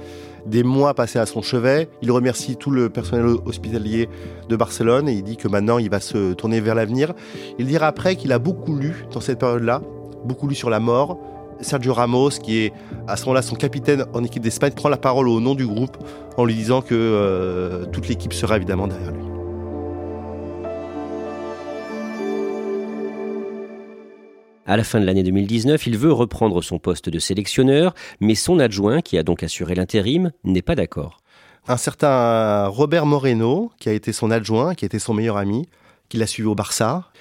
des 0.46 0.62
mois 0.62 0.94
passés 0.94 1.18
à 1.18 1.26
son 1.26 1.42
chevet. 1.42 1.88
Il 2.02 2.10
remercie 2.10 2.56
tout 2.56 2.70
le 2.70 2.88
personnel 2.88 3.36
hospitalier 3.44 4.08
de 4.48 4.56
Barcelone 4.56 5.08
et 5.08 5.12
il 5.12 5.22
dit 5.22 5.36
que 5.36 5.48
maintenant 5.48 5.78
il 5.78 5.90
va 5.90 6.00
se 6.00 6.32
tourner 6.34 6.60
vers 6.60 6.74
l'avenir. 6.74 7.12
Il 7.58 7.66
dira 7.66 7.86
après 7.86 8.16
qu'il 8.16 8.32
a 8.32 8.38
beaucoup 8.38 8.76
lu 8.76 9.06
dans 9.12 9.20
cette 9.20 9.38
période-là, 9.38 9.82
beaucoup 10.24 10.48
lu 10.48 10.54
sur 10.54 10.70
la 10.70 10.80
mort. 10.80 11.18
Sergio 11.60 11.94
Ramos, 11.94 12.30
qui 12.30 12.58
est 12.58 12.72
à 13.08 13.16
ce 13.16 13.24
moment-là 13.24 13.42
son 13.42 13.56
capitaine 13.56 14.04
en 14.12 14.22
équipe 14.24 14.42
d'Espagne, 14.42 14.72
prend 14.72 14.88
la 14.88 14.98
parole 14.98 15.28
au 15.28 15.40
nom 15.40 15.54
du 15.54 15.66
groupe 15.66 15.96
en 16.36 16.44
lui 16.44 16.54
disant 16.54 16.82
que 16.82 16.94
euh, 16.94 17.86
toute 17.86 18.08
l'équipe 18.08 18.32
sera 18.32 18.56
évidemment 18.56 18.86
derrière 18.86 19.12
lui. 19.12 19.35
À 24.68 24.76
la 24.76 24.82
fin 24.82 24.98
de 24.98 25.06
l'année 25.06 25.22
2019, 25.22 25.86
il 25.86 25.96
veut 25.96 26.12
reprendre 26.12 26.60
son 26.60 26.80
poste 26.80 27.08
de 27.08 27.20
sélectionneur, 27.20 27.94
mais 28.18 28.34
son 28.34 28.58
adjoint, 28.58 29.00
qui 29.00 29.16
a 29.16 29.22
donc 29.22 29.44
assuré 29.44 29.76
l'intérim, 29.76 30.32
n'est 30.42 30.60
pas 30.60 30.74
d'accord. 30.74 31.20
Un 31.68 31.76
certain 31.76 32.66
Robert 32.66 33.06
Moreno, 33.06 33.70
qui 33.78 33.88
a 33.88 33.92
été 33.92 34.12
son 34.12 34.32
adjoint, 34.32 34.74
qui 34.74 34.84
été 34.84 34.98
son 34.98 35.14
meilleur 35.14 35.36
ami, 35.36 35.68
qui 36.08 36.16
l'a 36.16 36.26
suivi 36.26 36.48
au 36.48 36.56
Barça, 36.56 37.12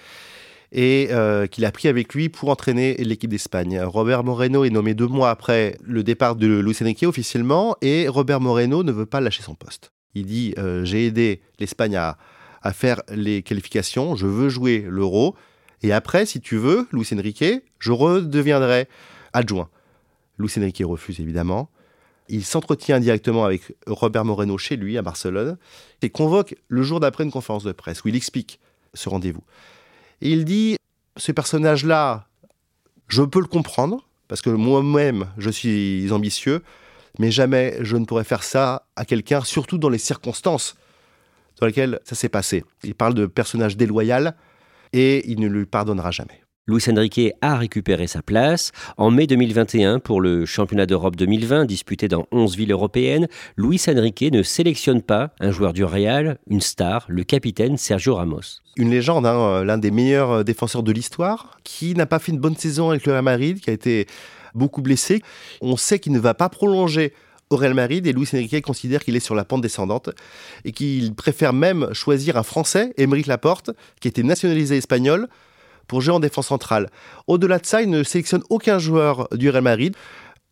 et 0.71 1.09
euh, 1.11 1.45
qu'il 1.45 1.65
a 1.65 1.71
pris 1.71 1.87
avec 1.87 2.15
lui 2.15 2.29
pour 2.29 2.49
entraîner 2.49 2.95
l'équipe 2.95 3.29
d'Espagne. 3.29 3.79
Robert 3.79 4.23
Moreno 4.23 4.63
est 4.63 4.71
nommé 4.71 4.95
deux 4.95 5.07
mois 5.07 5.29
après 5.29 5.77
le 5.83 6.01
départ 6.03 6.35
de 6.35 6.47
Luis 6.47 6.77
Enrique 6.81 7.03
officiellement, 7.03 7.75
et 7.83 8.07
Robert 8.07 8.41
Moreno 8.41 8.81
ne 8.81 8.91
veut 8.91 9.05
pas 9.05 9.21
lâcher 9.21 9.43
son 9.43 9.53
poste. 9.53 9.91
Il 10.15 10.25
dit 10.25 10.55
euh, 10.57 10.83
J'ai 10.83 11.05
aidé 11.05 11.41
l'Espagne 11.59 11.95
à, 11.95 12.17
à 12.63 12.73
faire 12.73 13.03
les 13.13 13.43
qualifications, 13.43 14.15
je 14.15 14.25
veux 14.25 14.49
jouer 14.49 14.83
l'euro, 14.89 15.35
et 15.85 15.91
après, 15.91 16.25
si 16.25 16.41
tu 16.41 16.57
veux, 16.57 16.87
Luis 16.91 17.07
Enrique, 17.13 17.45
je 17.77 17.91
redeviendrai 17.91 18.87
adjoint. 19.33 19.69
Luis 20.39 20.51
Enrique 20.57 20.81
refuse 20.83 21.19
évidemment. 21.19 21.69
Il 22.27 22.43
s'entretient 22.43 22.99
directement 22.99 23.45
avec 23.45 23.75
Robert 23.85 24.25
Moreno 24.25 24.57
chez 24.57 24.77
lui 24.77 24.97
à 24.97 25.03
Barcelone 25.03 25.59
et 26.01 26.09
convoque 26.09 26.55
le 26.69 26.81
jour 26.81 26.99
d'après 26.99 27.23
une 27.23 27.29
conférence 27.29 27.63
de 27.63 27.71
presse 27.71 28.03
où 28.03 28.07
il 28.07 28.15
explique 28.15 28.59
ce 28.95 29.09
rendez-vous. 29.09 29.43
Et 30.21 30.31
il 30.31 30.43
dit 30.43 30.77
ce 31.17 31.31
personnage-là, 31.31 32.25
je 33.07 33.21
peux 33.21 33.39
le 33.39 33.45
comprendre 33.45 34.07
parce 34.27 34.41
que 34.41 34.49
moi-même 34.49 35.27
je 35.37 35.51
suis 35.51 36.11
ambitieux, 36.11 36.63
mais 37.19 37.29
jamais 37.29 37.77
je 37.81 37.95
ne 37.95 38.05
pourrais 38.05 38.23
faire 38.23 38.41
ça 38.41 38.87
à 38.95 39.05
quelqu'un, 39.05 39.43
surtout 39.43 39.77
dans 39.77 39.89
les 39.89 39.99
circonstances 39.99 40.75
dans 41.59 41.67
lesquelles 41.67 41.99
ça 42.05 42.15
s'est 42.15 42.27
passé. 42.27 42.65
Il 42.83 42.95
parle 42.95 43.13
de 43.13 43.27
personnage 43.27 43.77
déloyal 43.77 44.35
et 44.95 45.29
il 45.29 45.41
ne 45.41 45.47
lui 45.47 45.65
pardonnera 45.65 46.09
jamais. 46.09 46.41
Luis 46.67 46.83
Enrique 46.89 47.33
a 47.41 47.57
récupéré 47.57 48.07
sa 48.07 48.23
place. 48.23 48.71
En 48.97 49.11
mai 49.11 49.27
2021, 49.27 49.99
pour 49.99 50.19
le 50.19 50.47
championnat 50.47 50.87
d'Europe 50.87 51.15
2020, 51.15 51.65
disputé 51.65 52.07
dans 52.07 52.25
11 52.31 52.55
villes 52.55 52.71
européennes, 52.71 53.27
Luis 53.55 53.83
Enrique 53.87 54.31
ne 54.31 54.41
sélectionne 54.41 55.03
pas 55.03 55.31
un 55.39 55.51
joueur 55.51 55.73
du 55.73 55.83
Real, 55.83 56.39
une 56.49 56.61
star, 56.61 57.05
le 57.07 57.23
capitaine 57.23 57.77
Sergio 57.77 58.15
Ramos. 58.15 58.61
Une 58.77 58.89
légende, 58.89 59.27
hein, 59.27 59.63
l'un 59.63 59.77
des 59.77 59.91
meilleurs 59.91 60.43
défenseurs 60.43 60.81
de 60.81 60.91
l'histoire, 60.91 61.59
qui 61.63 61.93
n'a 61.93 62.07
pas 62.07 62.17
fait 62.17 62.31
une 62.31 62.39
bonne 62.39 62.55
saison 62.55 62.89
avec 62.89 63.05
le 63.05 63.11
Real 63.11 63.23
Madrid, 63.23 63.59
qui 63.59 63.69
a 63.69 63.73
été 63.73 64.07
beaucoup 64.55 64.81
blessé. 64.81 65.21
On 65.61 65.77
sait 65.77 65.99
qu'il 65.99 66.13
ne 66.13 66.19
va 66.19 66.33
pas 66.33 66.49
prolonger 66.49 67.13
au 67.49 67.57
Real 67.57 67.73
Madrid 67.73 68.05
et 68.07 68.13
Luis 68.13 68.27
Enrique 68.33 68.61
considère 68.61 69.03
qu'il 69.03 69.15
est 69.15 69.19
sur 69.19 69.35
la 69.35 69.45
pente 69.45 69.61
descendante 69.61 70.09
et 70.63 70.71
qu'il 70.71 71.13
préfère 71.13 71.53
même 71.53 71.93
choisir 71.93 72.37
un 72.37 72.43
Français, 72.43 72.93
Émeric 72.97 73.27
Laporte, 73.27 73.71
qui 73.99 74.07
était 74.07 74.23
nationalisé 74.23 74.77
espagnol, 74.77 75.27
pour 75.87 76.01
jouer 76.01 76.13
en 76.13 76.19
défense 76.19 76.47
centrale. 76.47 76.89
Au-delà 77.27 77.59
de 77.59 77.65
ça, 77.65 77.81
il 77.81 77.89
ne 77.89 78.03
sélectionne 78.03 78.43
aucun 78.49 78.79
joueur 78.79 79.27
du 79.31 79.49
Real 79.49 79.63
Madrid. 79.63 79.95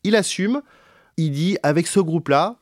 Il 0.04 0.16
assume, 0.16 0.62
il 1.18 1.32
dit 1.32 1.58
avec 1.64 1.88
ce 1.88 2.00
groupe-là, 2.00 2.58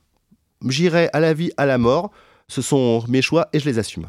j'irai 0.67 1.10
à 1.13 1.20
la 1.20 1.34
vie, 1.34 1.52
à 1.58 1.65
la 1.65 1.78
mort. 1.78 2.12
Ce 2.48 2.62
sont 2.62 3.04
mes 3.08 3.22
choix 3.22 3.50
et 3.54 3.60
je 3.60 3.65
les 3.65 3.80
assume. 3.80 4.08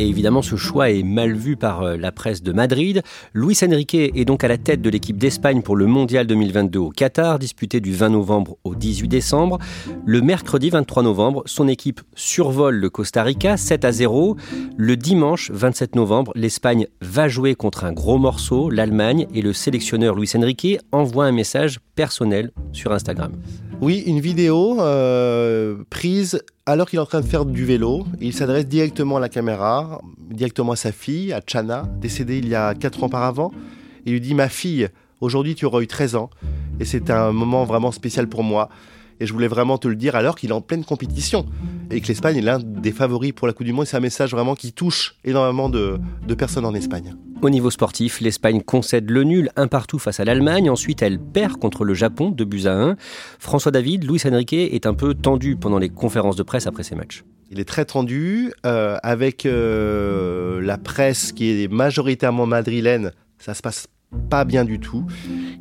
Et 0.00 0.08
évidemment, 0.08 0.40
ce 0.40 0.56
choix 0.56 0.90
est 0.90 1.02
mal 1.02 1.34
vu 1.34 1.58
par 1.58 1.82
euh, 1.82 1.96
la 1.98 2.10
presse 2.10 2.42
de 2.42 2.52
Madrid. 2.52 3.02
Luis 3.34 3.58
Enrique 3.62 3.94
est 3.94 4.24
donc 4.24 4.42
à 4.42 4.48
la 4.48 4.56
tête 4.56 4.80
de 4.80 4.88
l'équipe 4.88 5.18
d'Espagne 5.18 5.60
pour 5.60 5.76
le 5.76 5.84
Mondial 5.84 6.26
2022 6.26 6.78
au 6.78 6.88
Qatar, 6.88 7.38
disputé 7.38 7.80
du 7.80 7.92
20 7.92 8.08
novembre 8.08 8.56
au 8.64 8.74
18 8.74 9.08
décembre. 9.08 9.58
Le 10.06 10.22
mercredi 10.22 10.70
23 10.70 11.02
novembre, 11.02 11.42
son 11.44 11.68
équipe 11.68 12.00
survole 12.14 12.76
le 12.76 12.88
Costa 12.88 13.22
Rica 13.22 13.58
7 13.58 13.84
à 13.84 13.92
0. 13.92 14.36
Le 14.78 14.96
dimanche 14.96 15.50
27 15.50 15.94
novembre, 15.96 16.32
l'Espagne 16.34 16.86
va 17.02 17.28
jouer 17.28 17.54
contre 17.54 17.84
un 17.84 17.92
gros 17.92 18.16
morceau, 18.16 18.70
l'Allemagne, 18.70 19.26
et 19.34 19.42
le 19.42 19.52
sélectionneur 19.52 20.14
Luis 20.14 20.30
Enrique 20.34 20.78
envoie 20.92 21.26
un 21.26 21.32
message 21.32 21.78
personnel 21.94 22.52
sur 22.72 22.90
Instagram. 22.92 23.32
Oui, 23.82 24.02
une 24.06 24.20
vidéo 24.20 24.78
euh, 24.82 25.76
prise 25.88 26.42
alors 26.66 26.86
qu'il 26.86 26.98
est 26.98 27.02
en 27.02 27.06
train 27.06 27.22
de 27.22 27.26
faire 27.26 27.46
du 27.46 27.64
vélo. 27.64 28.04
Il 28.20 28.34
s'adresse 28.34 28.66
directement 28.66 29.16
à 29.16 29.20
la 29.20 29.30
caméra, 29.30 30.02
directement 30.18 30.72
à 30.72 30.76
sa 30.76 30.92
fille, 30.92 31.32
à 31.32 31.40
Chana, 31.40 31.84
décédée 31.98 32.36
il 32.38 32.48
y 32.48 32.54
a 32.54 32.74
4 32.74 33.02
ans 33.02 33.06
auparavant. 33.06 33.52
Il 34.04 34.12
lui 34.12 34.20
dit 34.20 34.34
Ma 34.34 34.50
fille, 34.50 34.88
aujourd'hui 35.22 35.54
tu 35.54 35.64
auras 35.64 35.80
eu 35.80 35.86
13 35.86 36.16
ans. 36.16 36.28
Et 36.78 36.84
c'est 36.84 37.08
un 37.08 37.32
moment 37.32 37.64
vraiment 37.64 37.90
spécial 37.90 38.28
pour 38.28 38.42
moi. 38.42 38.68
Et 39.20 39.26
je 39.26 39.32
voulais 39.32 39.48
vraiment 39.48 39.78
te 39.78 39.86
le 39.86 39.96
dire 39.96 40.16
alors 40.16 40.34
qu'il 40.34 40.50
est 40.50 40.54
en 40.54 40.62
pleine 40.62 40.84
compétition 40.84 41.46
et 41.90 42.00
que 42.00 42.08
l'Espagne 42.08 42.38
est 42.38 42.42
l'un 42.42 42.58
des 42.58 42.92
favoris 42.92 43.32
pour 43.32 43.46
la 43.46 43.52
Coupe 43.52 43.66
du 43.66 43.72
Monde. 43.72 43.86
C'est 43.86 43.96
un 43.96 44.00
message 44.00 44.30
vraiment 44.30 44.54
qui 44.54 44.72
touche 44.72 45.16
énormément 45.24 45.68
de, 45.68 46.00
personnes 46.38 46.64
en 46.64 46.74
Espagne. 46.74 47.14
Au 47.42 47.50
niveau 47.50 47.70
sportif, 47.70 48.20
l'Espagne 48.20 48.62
concède 48.62 49.10
le 49.10 49.24
nul 49.24 49.50
un 49.56 49.68
partout 49.68 49.98
face 49.98 50.20
à 50.20 50.24
l'Allemagne. 50.24 50.70
Ensuite, 50.70 51.02
elle 51.02 51.18
perd 51.18 51.56
contre 51.56 51.84
le 51.84 51.94
Japon 51.94 52.30
de 52.30 52.44
buts 52.44 52.66
à 52.66 52.72
1. 52.72 52.96
François 53.38 53.72
David, 53.72 54.04
Luis 54.04 54.22
Enrique 54.24 54.52
est 54.54 54.86
un 54.86 54.94
peu 54.94 55.14
tendu 55.14 55.56
pendant 55.56 55.78
les 55.78 55.90
conférences 55.90 56.36
de 56.36 56.42
presse 56.42 56.66
après 56.66 56.82
ces 56.82 56.94
matchs. 56.94 57.24
Il 57.50 57.58
est 57.58 57.64
très 57.64 57.84
tendu 57.84 58.52
euh, 58.64 58.96
avec 59.02 59.44
euh, 59.44 60.60
la 60.60 60.78
presse 60.78 61.32
qui 61.32 61.62
est 61.62 61.68
majoritairement 61.70 62.46
madrilène. 62.46 63.12
Ça 63.38 63.54
se 63.54 63.62
passe 63.62 63.88
pas 64.28 64.44
bien 64.44 64.64
du 64.64 64.78
tout. 64.78 65.04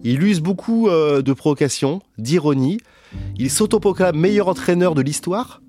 Il 0.03 0.23
use 0.23 0.39
beaucoup 0.39 0.87
euh, 0.87 1.21
de 1.21 1.33
provocations, 1.33 2.01
d'ironie. 2.17 2.79
Il 3.37 3.49
s'autoproclame 3.49 4.17
meilleur 4.17 4.47
entraîneur 4.47 4.95
de 4.95 5.01
l'histoire 5.01 5.61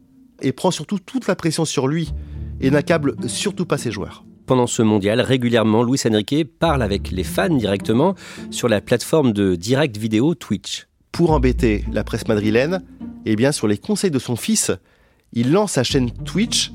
et 0.43 0.53
prend 0.53 0.71
surtout 0.71 0.99
toute 0.99 1.27
la 1.27 1.37
pression 1.37 1.65
sur 1.65 1.89
lui. 1.89 2.13
et 2.61 2.71
n'accable 2.71 3.17
surtout 3.27 3.65
pas 3.65 3.79
ses 3.79 3.91
joueurs. 3.91 4.25
Pendant 4.45 4.67
ce 4.67 4.83
mondial, 4.83 5.21
régulièrement, 5.21 5.83
Luis 5.83 6.01
Enrique 6.07 6.45
parle 6.59 6.83
avec 6.83 7.11
les 7.11 7.25
fans 7.25 7.55
directement 7.55 8.15
sur 8.51 8.69
la 8.69 8.81
plateforme 8.81 9.33
de 9.33 9.55
direct 9.55 9.97
vidéo 9.97 10.35
Twitch. 10.35 10.87
Pour 11.13 11.31
embêter 11.31 11.85
la 11.93 12.05
presse 12.05 12.29
madrilène, 12.29 12.83
eh 13.25 13.37
bien, 13.37 13.53
sur 13.53 13.67
les 13.67 13.79
conseils 13.79 14.11
de 14.11 14.19
son 14.19 14.37
fils, 14.37 14.73
il 15.33 15.53
lance 15.53 15.73
sa 15.73 15.85
chaîne 15.85 16.11
Twitch 16.11 16.73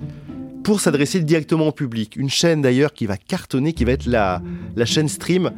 pour 0.63 0.79
s'adresser 0.79 1.19
directement 1.19 1.67
au 1.67 1.71
public. 1.71 2.15
Une 2.15 2.29
chaîne 2.29 2.61
d'ailleurs 2.61 2.93
qui 2.93 3.05
va 3.05 3.17
cartonner, 3.17 3.73
qui 3.73 3.85
va 3.85 3.91
être 3.91 4.07
la, 4.07 4.41
la 4.75 4.85
chaîne 4.85 5.09
stream 5.09 5.51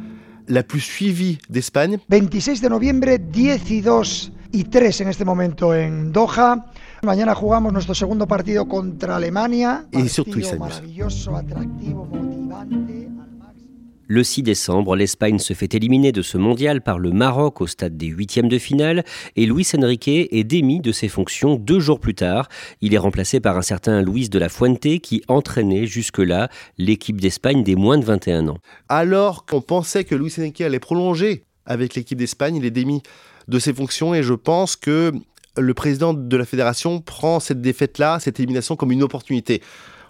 la 0.48 0.62
plus 0.62 0.80
suivie 0.80 1.38
d'Espagne. 1.48 1.98
26 2.10 2.60
de 2.60 2.68
noviembre, 2.68 3.16
10 3.16 4.30
y 4.52 4.58
2 4.58 4.60
y 4.60 4.64
3 4.64 5.00
en 5.02 5.08
este 5.08 5.24
momento 5.24 5.74
en 5.74 6.12
Doha. 6.12 6.66
Mañana 7.02 7.34
jugamos 7.34 7.72
nuestro 7.72 7.94
segundo 7.94 8.26
partido 8.26 8.66
contra 8.66 9.16
Alemania. 9.16 9.86
Et 9.92 10.08
surtout, 10.08 10.38
il 10.38 10.44
Partido 10.44 10.50
s'amuse. 10.50 10.74
maravilloso, 10.80 11.36
atractivo, 11.36 12.04
motivante. 12.06 12.74
al 12.74 13.36
máximo. 13.38 13.68
Le 14.10 14.24
6 14.24 14.42
décembre, 14.42 14.96
l'Espagne 14.96 15.38
se 15.38 15.52
fait 15.52 15.74
éliminer 15.74 16.12
de 16.12 16.22
ce 16.22 16.38
mondial 16.38 16.80
par 16.80 16.98
le 16.98 17.12
Maroc 17.12 17.60
au 17.60 17.66
stade 17.66 17.96
des 17.98 18.06
huitièmes 18.06 18.48
de 18.48 18.58
finale 18.58 19.04
et 19.36 19.44
Luis 19.44 19.66
Enrique 19.76 20.08
est 20.08 20.44
démis 20.44 20.80
de 20.80 20.92
ses 20.92 21.08
fonctions 21.08 21.56
deux 21.56 21.78
jours 21.78 22.00
plus 22.00 22.14
tard. 22.14 22.48
Il 22.80 22.94
est 22.94 22.98
remplacé 22.98 23.38
par 23.38 23.58
un 23.58 23.62
certain 23.62 24.00
Luis 24.02 24.30
de 24.30 24.38
la 24.38 24.48
Fuente 24.48 24.98
qui 25.02 25.22
entraînait 25.28 25.86
jusque-là 25.86 26.48
l'équipe 26.78 27.20
d'Espagne 27.20 27.62
des 27.62 27.76
moins 27.76 27.98
de 27.98 28.04
21 28.04 28.48
ans. 28.48 28.58
Alors 28.88 29.44
qu'on 29.44 29.60
pensait 29.60 30.04
que 30.04 30.14
Luis 30.14 30.32
Enrique 30.38 30.62
allait 30.62 30.80
prolonger 30.80 31.44
avec 31.66 31.94
l'équipe 31.94 32.16
d'Espagne, 32.18 32.56
il 32.56 32.64
est 32.64 32.70
démis 32.70 33.02
de 33.48 33.58
ses 33.58 33.74
fonctions 33.74 34.14
et 34.14 34.22
je 34.22 34.34
pense 34.34 34.76
que 34.76 35.12
le 35.56 35.74
président 35.74 36.14
de 36.14 36.36
la 36.36 36.44
fédération 36.44 37.00
prend 37.00 37.40
cette 37.40 37.60
défaite-là, 37.60 38.20
cette 38.20 38.38
élimination 38.38 38.76
comme 38.76 38.92
une 38.92 39.02
opportunité. 39.02 39.62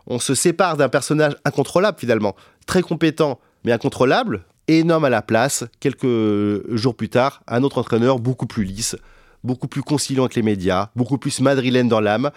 On 0.07 0.19
se 0.19 0.35
sépare 0.35 0.77
d'un 0.77 0.89
personnage 0.89 1.37
incontrôlable 1.45 1.99
finalement, 1.99 2.37
très 2.67 2.83
compétent 2.83 3.41
mais 3.65 3.73
incontrôlable, 3.73 4.45
et 4.69 4.85
nomme 4.85 5.05
à 5.05 5.11
la 5.11 5.23
place, 5.23 5.65
quelques 5.81 6.77
jours 6.77 6.95
plus 6.95 7.09
tard, 7.09 7.43
un 7.49 7.63
autre 7.63 7.79
entraîneur 7.79 8.21
beaucoup 8.21 8.47
plus 8.47 8.65
lisse, 8.65 8.97
beaucoup 9.43 9.67
plus 9.67 9.83
conciliant 9.83 10.25
avec 10.25 10.37
les 10.37 10.43
médias, 10.43 10.91
beaucoup 10.95 11.19
plus 11.19 11.41
madrilène 11.41 11.89
dans 11.89 12.01
l'âme, 12.01 12.31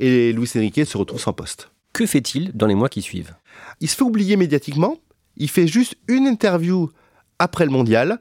et 0.00 0.32
Luis 0.32 0.50
Enrique 0.56 0.86
se 0.86 0.96
retrouve 0.96 1.20
sans 1.20 1.32
poste. 1.32 1.70
Que 1.92 2.06
fait-il 2.06 2.52
dans 2.52 2.66
les 2.66 2.74
mois 2.74 2.88
qui 2.88 3.02
suivent? 3.02 3.34
Il 3.80 3.88
se 3.88 3.96
fait 3.96 4.02
oublier 4.02 4.36
médiatiquement, 4.36 4.96
il 5.36 5.48
fait 5.48 5.66
juste 5.66 5.94
une 6.08 6.26
interview 6.26 6.90
après 7.38 7.66
le 7.66 7.70
mondial, 7.70 8.20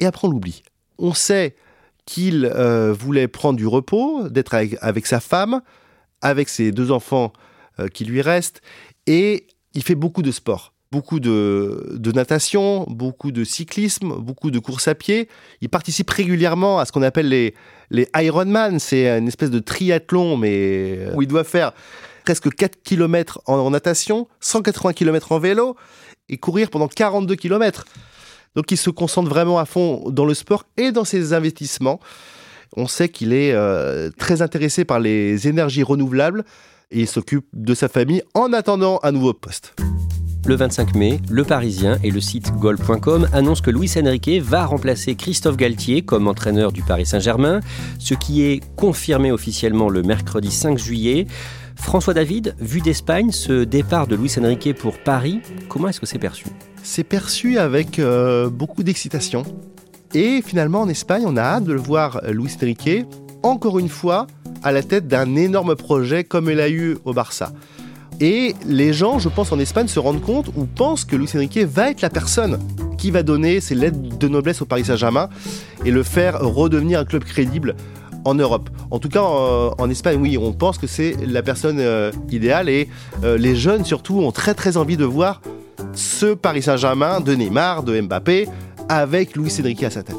et 0.00 0.06
après 0.06 0.26
on 0.26 0.30
l'oublie. 0.30 0.62
On 0.98 1.12
sait 1.12 1.56
qu'il 2.06 2.44
euh, 2.46 2.92
voulait 2.92 3.28
prendre 3.28 3.56
du 3.56 3.66
repos, 3.66 4.28
d'être 4.28 4.54
avec, 4.54 4.76
avec 4.80 5.06
sa 5.06 5.20
femme, 5.20 5.62
avec 6.20 6.48
ses 6.48 6.72
deux 6.72 6.90
enfants 6.90 7.32
euh, 7.78 7.88
qui 7.88 8.04
lui 8.04 8.20
restent, 8.20 8.60
et 9.06 9.46
il 9.74 9.82
fait 9.82 9.94
beaucoup 9.94 10.22
de 10.22 10.30
sport. 10.30 10.72
Beaucoup 10.92 11.18
de, 11.18 11.96
de 11.96 12.12
natation, 12.12 12.84
beaucoup 12.88 13.32
de 13.32 13.42
cyclisme, 13.42 14.14
beaucoup 14.20 14.52
de 14.52 14.60
course 14.60 14.86
à 14.86 14.94
pied. 14.94 15.28
Il 15.60 15.68
participe 15.68 16.08
régulièrement 16.08 16.78
à 16.78 16.84
ce 16.84 16.92
qu'on 16.92 17.02
appelle 17.02 17.28
les, 17.28 17.54
les 17.90 18.08
Ironman. 18.14 18.78
C'est 18.78 19.08
une 19.08 19.26
espèce 19.26 19.50
de 19.50 19.58
triathlon, 19.58 20.36
mais 20.36 20.98
euh, 20.98 21.14
où 21.14 21.22
il 21.22 21.26
doit 21.26 21.42
faire 21.42 21.72
presque 22.24 22.54
4 22.54 22.80
km 22.84 23.40
en, 23.46 23.54
en 23.54 23.70
natation, 23.70 24.28
180 24.38 24.92
km 24.92 25.32
en 25.32 25.40
vélo 25.40 25.76
et 26.28 26.36
courir 26.36 26.70
pendant 26.70 26.86
42 26.86 27.34
km. 27.34 27.86
Donc 28.54 28.70
il 28.70 28.76
se 28.76 28.90
concentre 28.90 29.28
vraiment 29.28 29.58
à 29.58 29.64
fond 29.64 30.04
dans 30.10 30.24
le 30.24 30.34
sport 30.34 30.64
et 30.76 30.92
dans 30.92 31.04
ses 31.04 31.32
investissements. 31.32 32.00
On 32.76 32.86
sait 32.86 33.08
qu'il 33.08 33.32
est 33.32 33.52
euh, 33.52 34.10
très 34.18 34.42
intéressé 34.42 34.84
par 34.84 35.00
les 35.00 35.48
énergies 35.48 35.82
renouvelables 35.82 36.44
et 36.90 37.00
il 37.00 37.08
s'occupe 37.08 37.46
de 37.52 37.74
sa 37.74 37.88
famille 37.88 38.22
en 38.34 38.52
attendant 38.52 39.00
un 39.02 39.12
nouveau 39.12 39.32
poste. 39.32 39.74
Le 40.46 40.56
25 40.56 40.94
mai, 40.94 41.20
Le 41.30 41.42
Parisien 41.42 41.98
et 42.02 42.10
le 42.10 42.20
site 42.20 42.52
goal.com 42.56 43.28
annoncent 43.32 43.62
que 43.62 43.70
Luis 43.70 43.90
Enrique 43.96 44.42
va 44.42 44.66
remplacer 44.66 45.14
Christophe 45.14 45.56
Galtier 45.56 46.02
comme 46.02 46.28
entraîneur 46.28 46.70
du 46.70 46.82
Paris 46.82 47.06
Saint-Germain, 47.06 47.60
ce 47.98 48.12
qui 48.12 48.42
est 48.42 48.60
confirmé 48.76 49.32
officiellement 49.32 49.88
le 49.88 50.02
mercredi 50.02 50.50
5 50.50 50.76
juillet. 50.76 51.26
François 51.76 52.12
David, 52.12 52.54
vu 52.58 52.82
d'Espagne, 52.82 53.30
ce 53.30 53.64
départ 53.64 54.06
de 54.06 54.16
Luis 54.16 54.34
Enrique 54.38 54.74
pour 54.74 54.98
Paris, 54.98 55.40
comment 55.68 55.88
est-ce 55.88 56.00
que 56.00 56.06
c'est 56.06 56.18
perçu? 56.18 56.44
C'est 56.86 57.02
perçu 57.02 57.58
avec 57.58 57.98
euh, 57.98 58.50
beaucoup 58.50 58.82
d'excitation. 58.82 59.42
Et 60.12 60.42
finalement, 60.42 60.82
en 60.82 60.88
Espagne, 60.90 61.24
on 61.26 61.34
a 61.38 61.40
hâte 61.40 61.64
de 61.64 61.72
le 61.72 61.80
voir, 61.80 62.20
euh, 62.24 62.32
Luis 62.32 62.54
Enrique, 62.62 63.06
encore 63.42 63.78
une 63.78 63.88
fois, 63.88 64.26
à 64.62 64.70
la 64.70 64.82
tête 64.82 65.08
d'un 65.08 65.34
énorme 65.34 65.76
projet 65.76 66.24
comme 66.24 66.50
il 66.50 66.60
a 66.60 66.68
eu 66.68 66.98
au 67.06 67.14
Barça. 67.14 67.52
Et 68.20 68.54
les 68.66 68.92
gens, 68.92 69.18
je 69.18 69.30
pense, 69.30 69.50
en 69.50 69.58
Espagne 69.58 69.88
se 69.88 69.98
rendent 69.98 70.20
compte 70.20 70.48
ou 70.56 70.66
pensent 70.66 71.06
que 71.06 71.16
Luis 71.16 71.30
Enrique 71.34 71.58
va 71.58 71.90
être 71.90 72.02
la 72.02 72.10
personne 72.10 72.58
qui 72.98 73.10
va 73.10 73.22
donner 73.22 73.62
ses 73.62 73.74
lettres 73.74 73.98
de 73.98 74.28
noblesse 74.28 74.60
au 74.60 74.66
Paris 74.66 74.84
Saint-Germain 74.84 75.30
et 75.86 75.90
le 75.90 76.02
faire 76.02 76.38
redevenir 76.42 77.00
un 77.00 77.06
club 77.06 77.24
crédible 77.24 77.76
en 78.26 78.34
Europe. 78.34 78.68
En 78.90 78.98
tout 78.98 79.08
cas, 79.08 79.22
en, 79.22 79.90
Espagne, 79.90 80.18
oui, 80.20 80.36
on 80.36 80.52
pense 80.52 80.76
que 80.76 80.86
c'est 80.86 81.16
la 81.26 81.42
personne 81.42 81.78
euh, 81.80 82.12
idéale 82.30 82.68
et 82.68 82.88
les 83.22 83.56
jeunes, 83.56 83.86
surtout, 83.86 84.20
ont 84.20 84.32
très 84.32 84.52
très 84.52 84.76
envie 84.76 84.98
de 84.98 85.04
voir 85.04 85.40
ce 85.94 86.34
Paris 86.34 86.62
Saint-Germain 86.62 87.20
de 87.20 87.34
Neymar, 87.34 87.82
de 87.82 88.00
Mbappé, 88.00 88.48
avec 88.88 89.36
Luis 89.36 89.52
Enrique 89.60 89.84
à 89.84 89.90
sa 89.90 90.02
tête. 90.02 90.16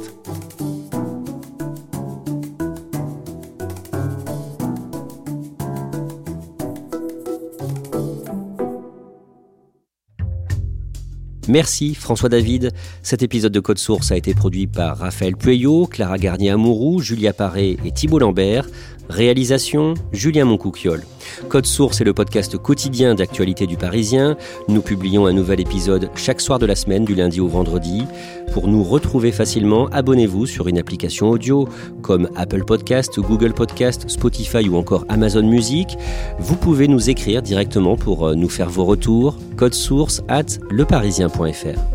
Merci 11.47 11.93
François 11.93 12.29
David. 12.29 12.71
Cet 13.03 13.21
épisode 13.21 13.51
de 13.51 13.59
Code 13.59 13.77
Source 13.77 14.11
a 14.11 14.17
été 14.17 14.33
produit 14.33 14.65
par 14.65 14.97
Raphaël 14.97 15.35
Pueyo, 15.35 15.85
Clara 15.85 16.17
Garnier-Amouroux, 16.17 17.01
Julia 17.01 17.33
Paré 17.33 17.77
et 17.85 17.91
Thibault 17.91 18.19
Lambert. 18.19 18.65
Réalisation 19.09 19.93
Julien 20.11 20.45
Moncouquiole. 20.45 21.03
Code 21.49 21.65
Source 21.65 22.01
est 22.01 22.03
le 22.03 22.13
podcast 22.13 22.57
quotidien 22.57 23.15
d'actualité 23.15 23.67
du 23.67 23.77
Parisien. 23.77 24.37
Nous 24.67 24.81
publions 24.81 25.25
un 25.25 25.33
nouvel 25.33 25.59
épisode 25.59 26.09
chaque 26.15 26.41
soir 26.41 26.59
de 26.59 26.65
la 26.65 26.75
semaine, 26.75 27.05
du 27.05 27.15
lundi 27.15 27.39
au 27.41 27.47
vendredi. 27.47 28.05
Pour 28.53 28.67
nous 28.67 28.83
retrouver 28.83 29.31
facilement, 29.31 29.87
abonnez-vous 29.87 30.45
sur 30.45 30.67
une 30.67 30.77
application 30.77 31.29
audio 31.29 31.67
comme 32.01 32.29
Apple 32.35 32.63
Podcast, 32.63 33.19
Google 33.19 33.53
Podcast, 33.53 34.09
Spotify 34.09 34.67
ou 34.69 34.77
encore 34.77 35.05
Amazon 35.09 35.43
Music. 35.43 35.97
Vous 36.39 36.55
pouvez 36.55 36.87
nous 36.87 37.09
écrire 37.09 37.41
directement 37.41 37.97
pour 37.97 38.27
euh, 38.27 38.35
nous 38.35 38.49
faire 38.49 38.69
vos 38.69 38.85
retours. 38.85 39.37
Code 39.57 39.73
source 39.73 40.21
at 40.27 40.59
leparisien.fr. 40.69 41.94